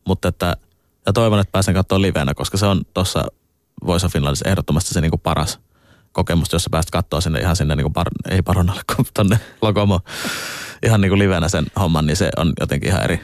Mutta 0.07 0.27
että, 0.27 0.57
ja 1.05 1.13
toivon, 1.13 1.39
että 1.39 1.51
pääsen 1.51 1.73
katsomaan 1.73 2.01
livenä, 2.01 2.33
koska 2.33 2.57
se 2.57 2.65
on 2.65 2.81
tuossa 2.93 3.23
Voice 3.85 4.05
of 4.05 4.13
Finlandissa 4.13 4.49
ehdottomasti 4.49 4.93
se 4.93 5.01
niin 5.01 5.11
kuin 5.11 5.21
paras 5.21 5.59
kokemus, 6.11 6.53
jos 6.53 6.63
sä 6.63 6.69
pääset 6.71 6.91
katsoa 6.91 7.21
sinne 7.21 7.39
ihan 7.39 7.55
sinne, 7.55 7.75
niin 7.75 7.83
kuin 7.83 7.93
par, 7.93 8.07
ei 8.29 8.41
Paronalle, 8.41 8.81
kun 8.95 9.05
tonne 9.13 9.39
Lokomo, 9.61 9.99
ihan 10.83 11.01
niin 11.01 11.09
kuin 11.09 11.19
livenä 11.19 11.49
sen 11.49 11.65
homman, 11.79 12.05
niin 12.05 12.17
se 12.17 12.29
on 12.37 12.53
jotenkin 12.59 12.89
ihan 12.89 13.03
eri. 13.03 13.21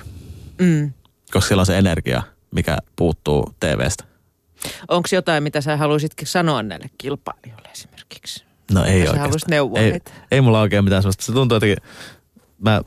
Mm. 0.60 0.94
Koska 1.32 1.48
siellä 1.48 1.62
on 1.62 1.66
se 1.66 1.78
energia– 1.78 2.24
mikä 2.52 2.78
puuttuu 2.96 3.54
TVstä. 3.60 4.04
Onko 4.88 5.10
jotain, 5.12 5.44
mitä 5.44 5.62
sä 5.62 5.78
haluaisitkin 5.78 6.28
sanoa 6.28 6.64
näille 6.64 6.90
kilpailijoille 6.98 7.70
esimerkiksi? 7.72 8.44
No 8.72 8.84
ei 8.84 8.94
oikeastaan. 8.94 9.20
haluaisit 9.20 9.50
neuvoa 9.50 9.80
ei, 9.80 10.00
ei 10.32 10.42
mulla 10.42 10.62
oikein 10.62 10.84
mitään 10.84 11.02
sellaista. 11.02 11.26
Se 11.26 11.32
tuntuu 11.32 11.56
jotenkin, 11.56 11.78
mä 12.60 12.82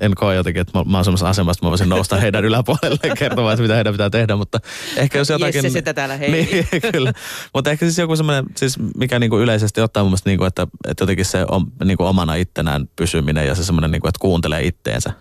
en 0.00 0.14
koe 0.14 0.34
jotenkin, 0.34 0.60
että 0.60 0.78
mä, 0.78 0.84
mä 0.84 0.98
oon 0.98 1.04
semmoisessa 1.04 1.28
asemassa, 1.28 1.58
että 1.58 1.66
mä 1.66 1.70
voisin 1.70 1.88
nousta 1.88 2.16
heidän 2.20 2.44
yläpuolelle 2.44 3.16
kertomaan, 3.18 3.60
mitä 3.60 3.74
heidän 3.74 3.94
pitää 3.94 4.10
tehdä, 4.10 4.36
mutta 4.36 4.58
ehkä 4.96 5.18
jos 5.18 5.30
jotakin... 5.30 5.58
Jesse 5.58 5.70
sitä 5.70 5.94
täällä 5.94 6.16
hei. 6.16 6.30
Niin, 6.30 6.66
kyllä. 6.92 7.12
Mutta 7.54 7.70
ehkä 7.70 7.86
siis 7.86 7.98
joku 7.98 8.16
semmoinen, 8.16 8.44
siis 8.56 8.78
mikä 8.96 9.18
niinku 9.18 9.38
yleisesti 9.38 9.80
ottaa 9.80 10.02
mun 10.02 10.10
mielestä, 10.10 10.30
niinku, 10.30 10.44
että, 10.44 10.66
että 10.88 11.02
jotenkin 11.02 11.24
se 11.24 11.44
on 11.48 11.66
niinku 11.84 12.04
omana 12.04 12.34
ittenään 12.34 12.88
pysyminen 12.96 13.46
ja 13.46 13.54
se 13.54 13.64
semmoinen, 13.64 13.90
niinku, 13.90 14.08
että 14.08 14.18
kuuntelee 14.20 14.62
itteensä 14.62 15.12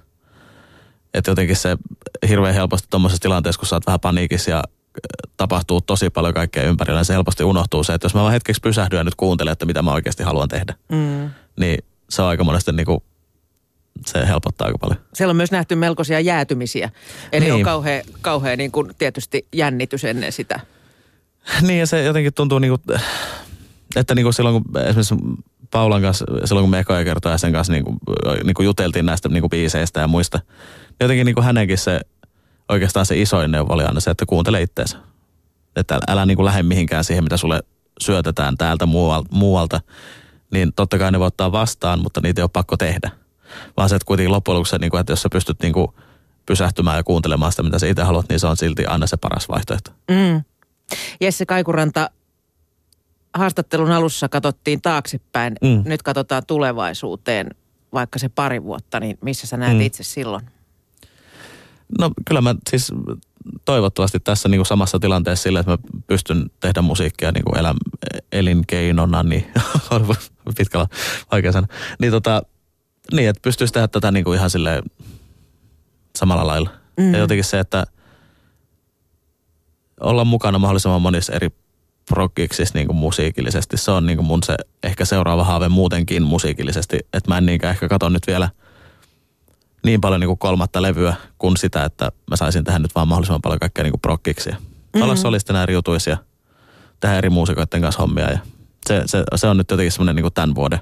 että 1.13 1.31
jotenkin 1.31 1.55
se 1.55 1.77
hirveän 2.29 2.53
helposti 2.55 2.87
tuommoisessa 2.89 3.21
tilanteessa, 3.21 3.59
kun 3.59 3.67
sä 3.67 3.75
oot 3.75 3.85
vähän 3.85 3.99
paniikissa 3.99 4.51
ja 4.51 4.57
äh, 4.57 5.31
tapahtuu 5.37 5.81
tosi 5.81 6.09
paljon 6.09 6.33
kaikkea 6.33 6.63
ympärillä, 6.63 6.99
niin 6.99 7.05
se 7.05 7.13
helposti 7.13 7.43
unohtuu 7.43 7.83
se, 7.83 7.93
että 7.93 8.05
jos 8.05 8.13
mä 8.13 8.21
vaan 8.21 8.33
hetkeksi 8.33 8.61
pysähdyn 8.61 8.97
ja 8.97 9.03
nyt 9.03 9.15
kuuntelen, 9.15 9.51
että 9.51 9.65
mitä 9.65 9.81
mä 9.81 9.93
oikeasti 9.93 10.23
haluan 10.23 10.49
tehdä, 10.49 10.75
mm. 10.91 11.29
niin 11.59 11.77
se 12.09 12.21
on 12.21 12.27
aika 12.27 12.43
monesti 12.43 12.71
niin 12.71 12.85
kuin, 12.85 13.03
se 14.05 14.27
helpottaa 14.27 14.67
aika 14.67 14.77
paljon. 14.77 14.99
Siellä 15.13 15.31
on 15.31 15.35
myös 15.35 15.51
nähty 15.51 15.75
melkoisia 15.75 16.19
jäätymisiä. 16.19 16.89
Eli 17.31 17.45
niin. 17.45 17.53
on 17.53 17.63
kauhean, 17.63 18.01
kauhean 18.21 18.57
niin 18.57 18.71
kuin 18.71 18.91
tietysti 18.97 19.47
jännitys 19.53 20.03
ennen 20.05 20.31
sitä. 20.31 20.59
Niin 21.61 21.79
ja 21.79 21.87
se 21.87 22.03
jotenkin 22.03 22.33
tuntuu 22.33 22.59
niin 22.59 22.79
kuin, 22.79 22.99
että 23.95 24.15
niin 24.15 24.23
kuin 24.23 24.33
silloin 24.33 24.63
kun 24.63 24.77
esimerkiksi 24.77 25.15
Paulan 25.71 26.01
kanssa, 26.01 26.25
silloin 26.45 26.63
kun 26.63 26.69
me 26.69 26.79
ekoja 26.79 27.03
kertoja 27.03 27.37
sen 27.37 27.51
kanssa 27.51 27.73
niin 27.73 27.83
kuin, 27.83 27.97
niin 28.43 28.53
kuin 28.53 28.65
juteltiin 28.65 29.05
näistä 29.05 29.29
niin 29.29 29.41
kuin 29.41 29.49
biiseistä 29.49 29.99
ja 29.99 30.07
muista, 30.07 30.39
jotenkin 31.01 31.25
niin 31.25 31.35
kuin 31.35 31.45
hänenkin 31.45 31.77
se 31.77 32.01
oikeastaan 32.69 33.05
se 33.05 33.21
isoin 33.21 33.51
neuvo 33.51 33.73
oli 33.73 33.83
aina 33.83 33.99
se, 33.99 34.11
että 34.11 34.25
kuuntele 34.25 34.61
itteensä. 34.61 34.97
Että 35.75 35.99
älä 36.07 36.25
niin 36.25 36.35
kuin 36.35 36.45
lähde 36.45 36.63
mihinkään 36.63 37.03
siihen, 37.03 37.23
mitä 37.23 37.37
sulle 37.37 37.63
syötetään 38.01 38.57
täältä 38.57 38.85
muualta. 39.31 39.81
Niin 40.51 40.73
totta 40.73 40.97
kai 40.97 41.11
ne 41.11 41.19
voi 41.19 41.27
ottaa 41.27 41.51
vastaan, 41.51 41.99
mutta 41.99 42.21
niitä 42.21 42.41
ei 42.41 42.43
ole 42.43 42.49
pakko 42.53 42.77
tehdä. 42.77 43.11
Vaan 43.77 43.89
se, 43.89 43.95
että 43.95 44.05
kuitenkin 44.05 44.31
loppujen 44.31 44.55
lopuksi, 44.55 44.77
niin 44.77 44.91
kuin, 44.91 45.01
että 45.01 45.11
jos 45.11 45.21
sä 45.21 45.29
pystyt 45.31 45.61
niin 45.61 45.73
kuin 45.73 45.87
pysähtymään 46.45 46.97
ja 46.97 47.03
kuuntelemaan 47.03 47.51
sitä, 47.51 47.63
mitä 47.63 47.79
sä 47.79 47.87
itse 47.87 48.03
haluat, 48.03 48.29
niin 48.29 48.39
se 48.39 48.47
on 48.47 48.57
silti 48.57 48.85
aina 48.85 49.07
se 49.07 49.17
paras 49.17 49.49
vaihtoehto. 49.49 49.91
Mm. 50.11 50.43
Jesse 51.21 51.45
Kaikuranta, 51.45 52.09
haastattelun 53.33 53.91
alussa 53.91 54.29
katsottiin 54.29 54.81
taaksepäin, 54.81 55.55
mm. 55.61 55.83
nyt 55.85 56.03
katsotaan 56.03 56.43
tulevaisuuteen, 56.47 57.49
vaikka 57.93 58.19
se 58.19 58.29
pari 58.29 58.63
vuotta, 58.63 58.99
niin 58.99 59.17
missä 59.21 59.47
sä 59.47 59.57
näet 59.57 59.77
mm. 59.77 59.81
itse 59.81 60.03
silloin? 60.03 60.45
No 61.99 62.11
kyllä 62.27 62.41
mä 62.41 62.55
siis 62.69 62.91
toivottavasti 63.65 64.19
tässä 64.19 64.49
niin 64.49 64.59
kuin 64.59 64.65
samassa 64.65 64.99
tilanteessa 64.99 65.43
sillä, 65.43 65.59
että 65.59 65.71
mä 65.71 65.77
pystyn 66.07 66.51
tehdä 66.59 66.81
musiikkia 66.81 67.31
niin 67.31 67.43
kuin 67.43 67.57
elä, 67.57 67.75
elinkeinona, 68.31 69.23
niin 69.23 69.51
pitkällä 70.57 70.87
vaikea 71.31 71.51
sana. 71.51 71.67
Niin, 71.99 72.11
tota, 72.11 72.43
niin 73.13 73.29
että 73.29 73.41
pystyisi 73.41 73.73
tehdä 73.73 73.87
tätä 73.87 74.11
niin 74.11 74.23
kuin 74.23 74.37
ihan 74.37 74.49
sille 74.49 74.83
samalla 76.15 76.47
lailla. 76.47 76.69
Mm. 76.97 77.13
Ja 77.13 77.19
jotenkin 77.19 77.43
se, 77.43 77.59
että 77.59 77.85
olla 79.99 80.25
mukana 80.25 80.59
mahdollisimman 80.59 81.01
monissa 81.01 81.33
eri 81.33 81.49
prokkiksi 82.09 82.63
niin 82.73 82.87
kuin 82.87 82.97
musiikillisesti. 82.97 83.77
Se 83.77 83.91
on 83.91 84.05
niin 84.05 84.17
kuin 84.17 84.25
mun 84.25 84.43
se 84.43 84.55
ehkä 84.83 85.05
seuraava 85.05 85.43
haave 85.43 85.69
muutenkin 85.69 86.23
musiikillisesti. 86.23 86.99
Että 87.13 87.31
mä 87.31 87.37
en 87.37 87.45
niinkään 87.45 87.71
ehkä 87.71 87.87
katso 87.87 88.09
nyt 88.09 88.27
vielä 88.27 88.49
niin 89.83 90.01
paljon 90.01 90.19
niin 90.19 90.27
kuin 90.27 90.37
kolmatta 90.37 90.81
levyä 90.81 91.15
kuin 91.37 91.57
sitä, 91.57 91.85
että 91.85 92.11
mä 92.29 92.35
saisin 92.35 92.63
tehdä 92.63 92.79
nyt 92.79 92.95
vaan 92.95 93.07
mahdollisimman 93.07 93.41
paljon 93.41 93.59
kaikkea 93.59 93.83
niin 93.83 93.99
prokkiksi. 94.01 94.49
Mm-hmm. 94.49 95.01
Olla 95.01 95.15
solistina 95.15 95.63
eri 95.63 95.73
jutuissa 95.73 96.09
ja 96.09 96.17
tehdä 96.99 97.17
eri 97.17 97.29
muusikoiden 97.29 97.81
kanssa 97.81 98.01
hommia. 98.01 98.31
Ja 98.31 98.39
se, 98.87 99.03
se, 99.05 99.23
se 99.35 99.47
on 99.47 99.57
nyt 99.57 99.71
jotenkin 99.71 99.91
semmoinen 99.91 100.15
niin 100.15 100.33
tämän 100.33 100.55
vuoden 100.55 100.79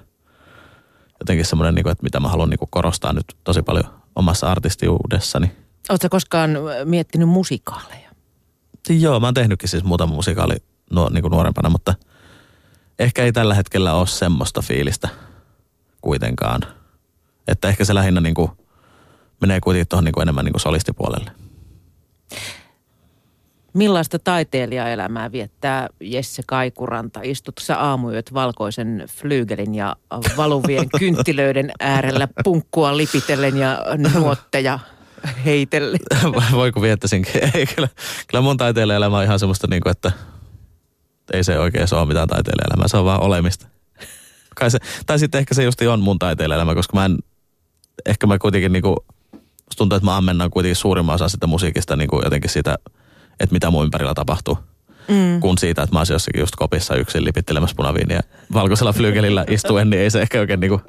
jotenkin 1.20 1.46
semmoinen, 1.46 1.76
niin 1.76 1.84
kuin, 1.84 1.92
että 1.92 2.04
mitä 2.04 2.20
mä 2.20 2.28
haluan 2.28 2.50
niin 2.50 2.60
kuin 2.60 2.70
korostaa 2.72 3.14
nyt 3.14 3.26
tosi 3.44 3.62
paljon 3.62 3.84
omassa 4.16 4.52
artistiudessani. 4.52 5.52
Oletko 5.90 6.10
koskaan 6.10 6.58
miettinyt 6.86 7.30
musikaaleja? 7.30 8.10
Joo, 8.90 9.20
mä 9.20 9.28
oon 9.28 9.34
tehnytkin 9.34 9.70
siis 9.70 9.84
muutama 9.84 10.14
musikaali 10.14 10.56
nuo, 10.92 11.10
niin 11.10 11.22
kuin 11.22 11.32
nuorempana, 11.32 11.70
mutta 11.70 11.94
ehkä 13.00 13.24
ei 13.24 13.32
tällä 13.32 13.54
hetkellä 13.54 13.94
ole 13.94 14.08
semmoista 14.08 14.62
fiilistä 14.62 15.10
kuitenkaan. 16.02 16.62
Että 17.48 17.68
ehkä 17.68 17.86
se 17.86 17.96
lähinnä 17.96 18.22
niin 18.22 18.36
kuin 18.36 18.52
menee 19.42 19.60
kuitenkin 19.60 19.88
tuohon 19.88 20.06
niin 20.06 20.22
enemmän 20.22 20.46
niin 20.46 20.54
kuin 20.54 20.62
solistipuolelle. 20.62 21.32
Millaista 23.74 24.20
taiteilijaelämää 24.20 25.32
viettää 25.32 25.88
Jesse 26.00 26.44
Kaikuranta? 26.46 27.20
Istut 27.24 27.56
sä 27.62 27.78
aamuyöt 27.78 28.34
valkoisen 28.34 29.04
flyygelin 29.10 29.76
ja 29.76 29.96
valuvien 30.38 30.90
kynttilöiden 31.00 31.72
äärellä 31.80 32.28
punkkua 32.44 32.98
lipitellen 32.98 33.58
ja 33.58 33.86
nuotteja 34.14 34.80
heitellen? 35.46 36.00
Voiko 36.52 36.82
viettäisinkin? 36.82 37.42
Ei, 37.56 37.66
kyllä, 37.66 37.90
kyllä 38.28 38.42
mun 38.42 38.58
taiteilijaelämä 38.58 39.18
on 39.18 39.24
ihan 39.24 39.40
semmoista, 39.40 39.68
niin 39.68 39.82
kuin, 39.82 39.92
että 39.92 40.12
ei 41.34 41.44
se 41.44 41.60
oikein 41.60 41.88
se 41.88 41.96
ole 41.96 42.06
mitään 42.06 42.28
taiteilijaelämää, 42.28 42.88
se 42.88 42.98
on 42.98 43.06
vaan 43.06 43.24
olemista. 43.24 43.68
Kai 44.56 44.72
se, 44.72 44.78
tai 45.06 45.20
sitten 45.20 45.40
ehkä 45.40 45.54
se 45.54 45.64
justi 45.64 45.88
on 45.88 46.00
mun 46.00 46.20
taiteilijaelämä, 46.20 46.76
koska 46.76 46.98
mä 46.98 47.06
en, 47.06 47.18
ehkä 48.06 48.28
mä 48.28 48.40
kuitenkin 48.40 48.74
niin 48.74 48.84
kuin, 48.84 48.96
tuntuu, 49.78 49.96
että 49.96 50.06
mä 50.06 50.18
ammennan 50.18 50.50
kuitenkin 50.50 50.76
suurimman 50.76 51.16
osan 51.16 51.30
sitä 51.30 51.48
musiikista 51.48 51.96
niin 51.96 52.10
kuin 52.10 52.24
jotenkin 52.24 52.50
siitä– 52.50 52.76
että 53.40 53.54
mitä 53.54 53.72
mun 53.72 53.84
ympärillä 53.84 54.14
tapahtuu. 54.14 54.58
Mm. 55.08 55.40
Kun 55.40 55.58
siitä, 55.58 55.84
että 55.84 55.96
mä 55.96 56.00
olisin 56.00 56.14
jossakin 56.14 56.40
just 56.40 56.56
kopissa 56.56 56.96
yksin 56.96 57.26
lipittelemässä 57.26 57.76
punaviiniä 57.76 58.22
valkoisella 58.54 58.94
flygelillä 58.94 59.46
istuen, 59.50 59.90
niin 59.90 60.02
ei 60.02 60.12
se 60.12 60.22
ehkä 60.22 60.40
oikein 60.40 60.60
niinku, 60.60 60.82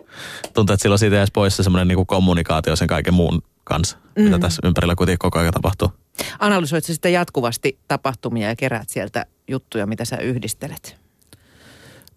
tuntuu, 0.55 0.75
että 0.75 0.83
silloin 0.83 0.99
siitä 0.99 1.17
jäisi 1.17 1.33
pois 1.35 1.57
se 1.57 1.63
semmoinen 1.63 1.89
niinku 1.89 2.05
kommunikaatio 2.05 2.77
sen 2.77 2.89
kaiken 2.89 3.15
muun 3.15 3.43
kanssa, 3.65 3.97
mm. 4.17 4.25
mitä 4.25 4.39
tässä 4.39 4.63
ympärillä 4.65 4.95
kuitenkin 4.95 5.19
koko 5.19 5.39
ajan 5.39 5.53
tapahtuu. 5.53 5.93
Analysoit 6.39 6.85
sä 6.85 6.93
sitten 6.93 7.13
jatkuvasti 7.13 7.79
tapahtumia 7.89 8.49
ja 8.49 8.57
keräät 8.57 8.89
sieltä 8.89 9.27
juttuja, 9.49 9.87
mitä 9.87 10.05
sä 10.05 10.17
yhdistelet? 10.17 11.00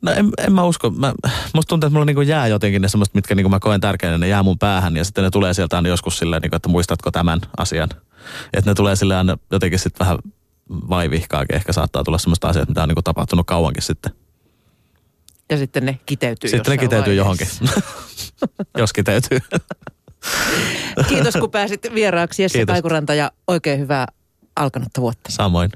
No 0.04 0.12
en, 0.12 0.30
en 0.38 0.54
mä 0.54 0.64
usko. 0.64 0.90
Mä, 0.90 1.14
musta 1.54 1.70
tuntuu, 1.70 1.88
että 1.88 1.94
mulla 1.94 2.06
niinku 2.06 2.22
jää 2.22 2.48
jotenkin 2.48 2.82
ne 2.82 2.88
semmoista, 2.88 3.18
mitkä 3.18 3.36
niinku 3.36 3.50
mä 3.50 3.60
koen 3.60 3.82
tärkeänä, 3.82 4.18
ne 4.18 4.28
jää 4.28 4.44
mun 4.44 4.60
päähän 4.60 4.98
ja 4.98 5.06
sitten 5.06 5.24
ne 5.24 5.30
tulee 5.30 5.54
sieltä 5.54 5.76
aina 5.76 5.90
joskus 5.90 6.18
silleen, 6.18 6.42
niinku, 6.42 6.56
että 6.56 6.70
muistatko 6.70 7.12
tämän 7.12 7.42
asian. 7.58 7.90
Että 8.54 8.72
ne 8.72 8.76
tulee 8.76 8.96
sille 8.96 9.16
aina 9.16 9.38
jotenkin 9.52 9.80
sitten 9.80 10.06
vähän 10.06 10.18
vaivihkaakin. 10.70 11.56
Ehkä 11.56 11.74
saattaa 11.74 12.04
tulla 12.04 12.18
semmoista 12.18 12.48
asiaa, 12.48 12.66
mitä 12.66 12.84
on 12.84 12.90
niin 12.90 12.96
kuin 12.96 13.04
tapahtunut 13.04 13.48
kauankin 13.48 13.84
sitten. 13.84 14.12
Ja 15.50 15.58
sitten 15.58 15.86
ne 15.86 16.00
kiteytyy 16.06 16.50
Sitten 16.50 16.72
ne 16.72 16.78
kiteytyy 16.78 17.14
johonkin, 17.16 17.48
jos 18.78 18.94
kiteytyy. 18.94 19.40
Kiitos 21.08 21.34
kun 21.40 21.52
pääsit 21.52 21.88
vieraaksi 21.94 22.44
Jesse 22.44 22.58
Kiitos. 22.58 22.74
Kaikuranta 22.74 23.14
ja 23.14 23.32
oikein 23.48 23.80
hyvää 23.80 24.08
alkanutta 24.56 25.02
vuotta. 25.02 25.32
Samoin. 25.32 25.70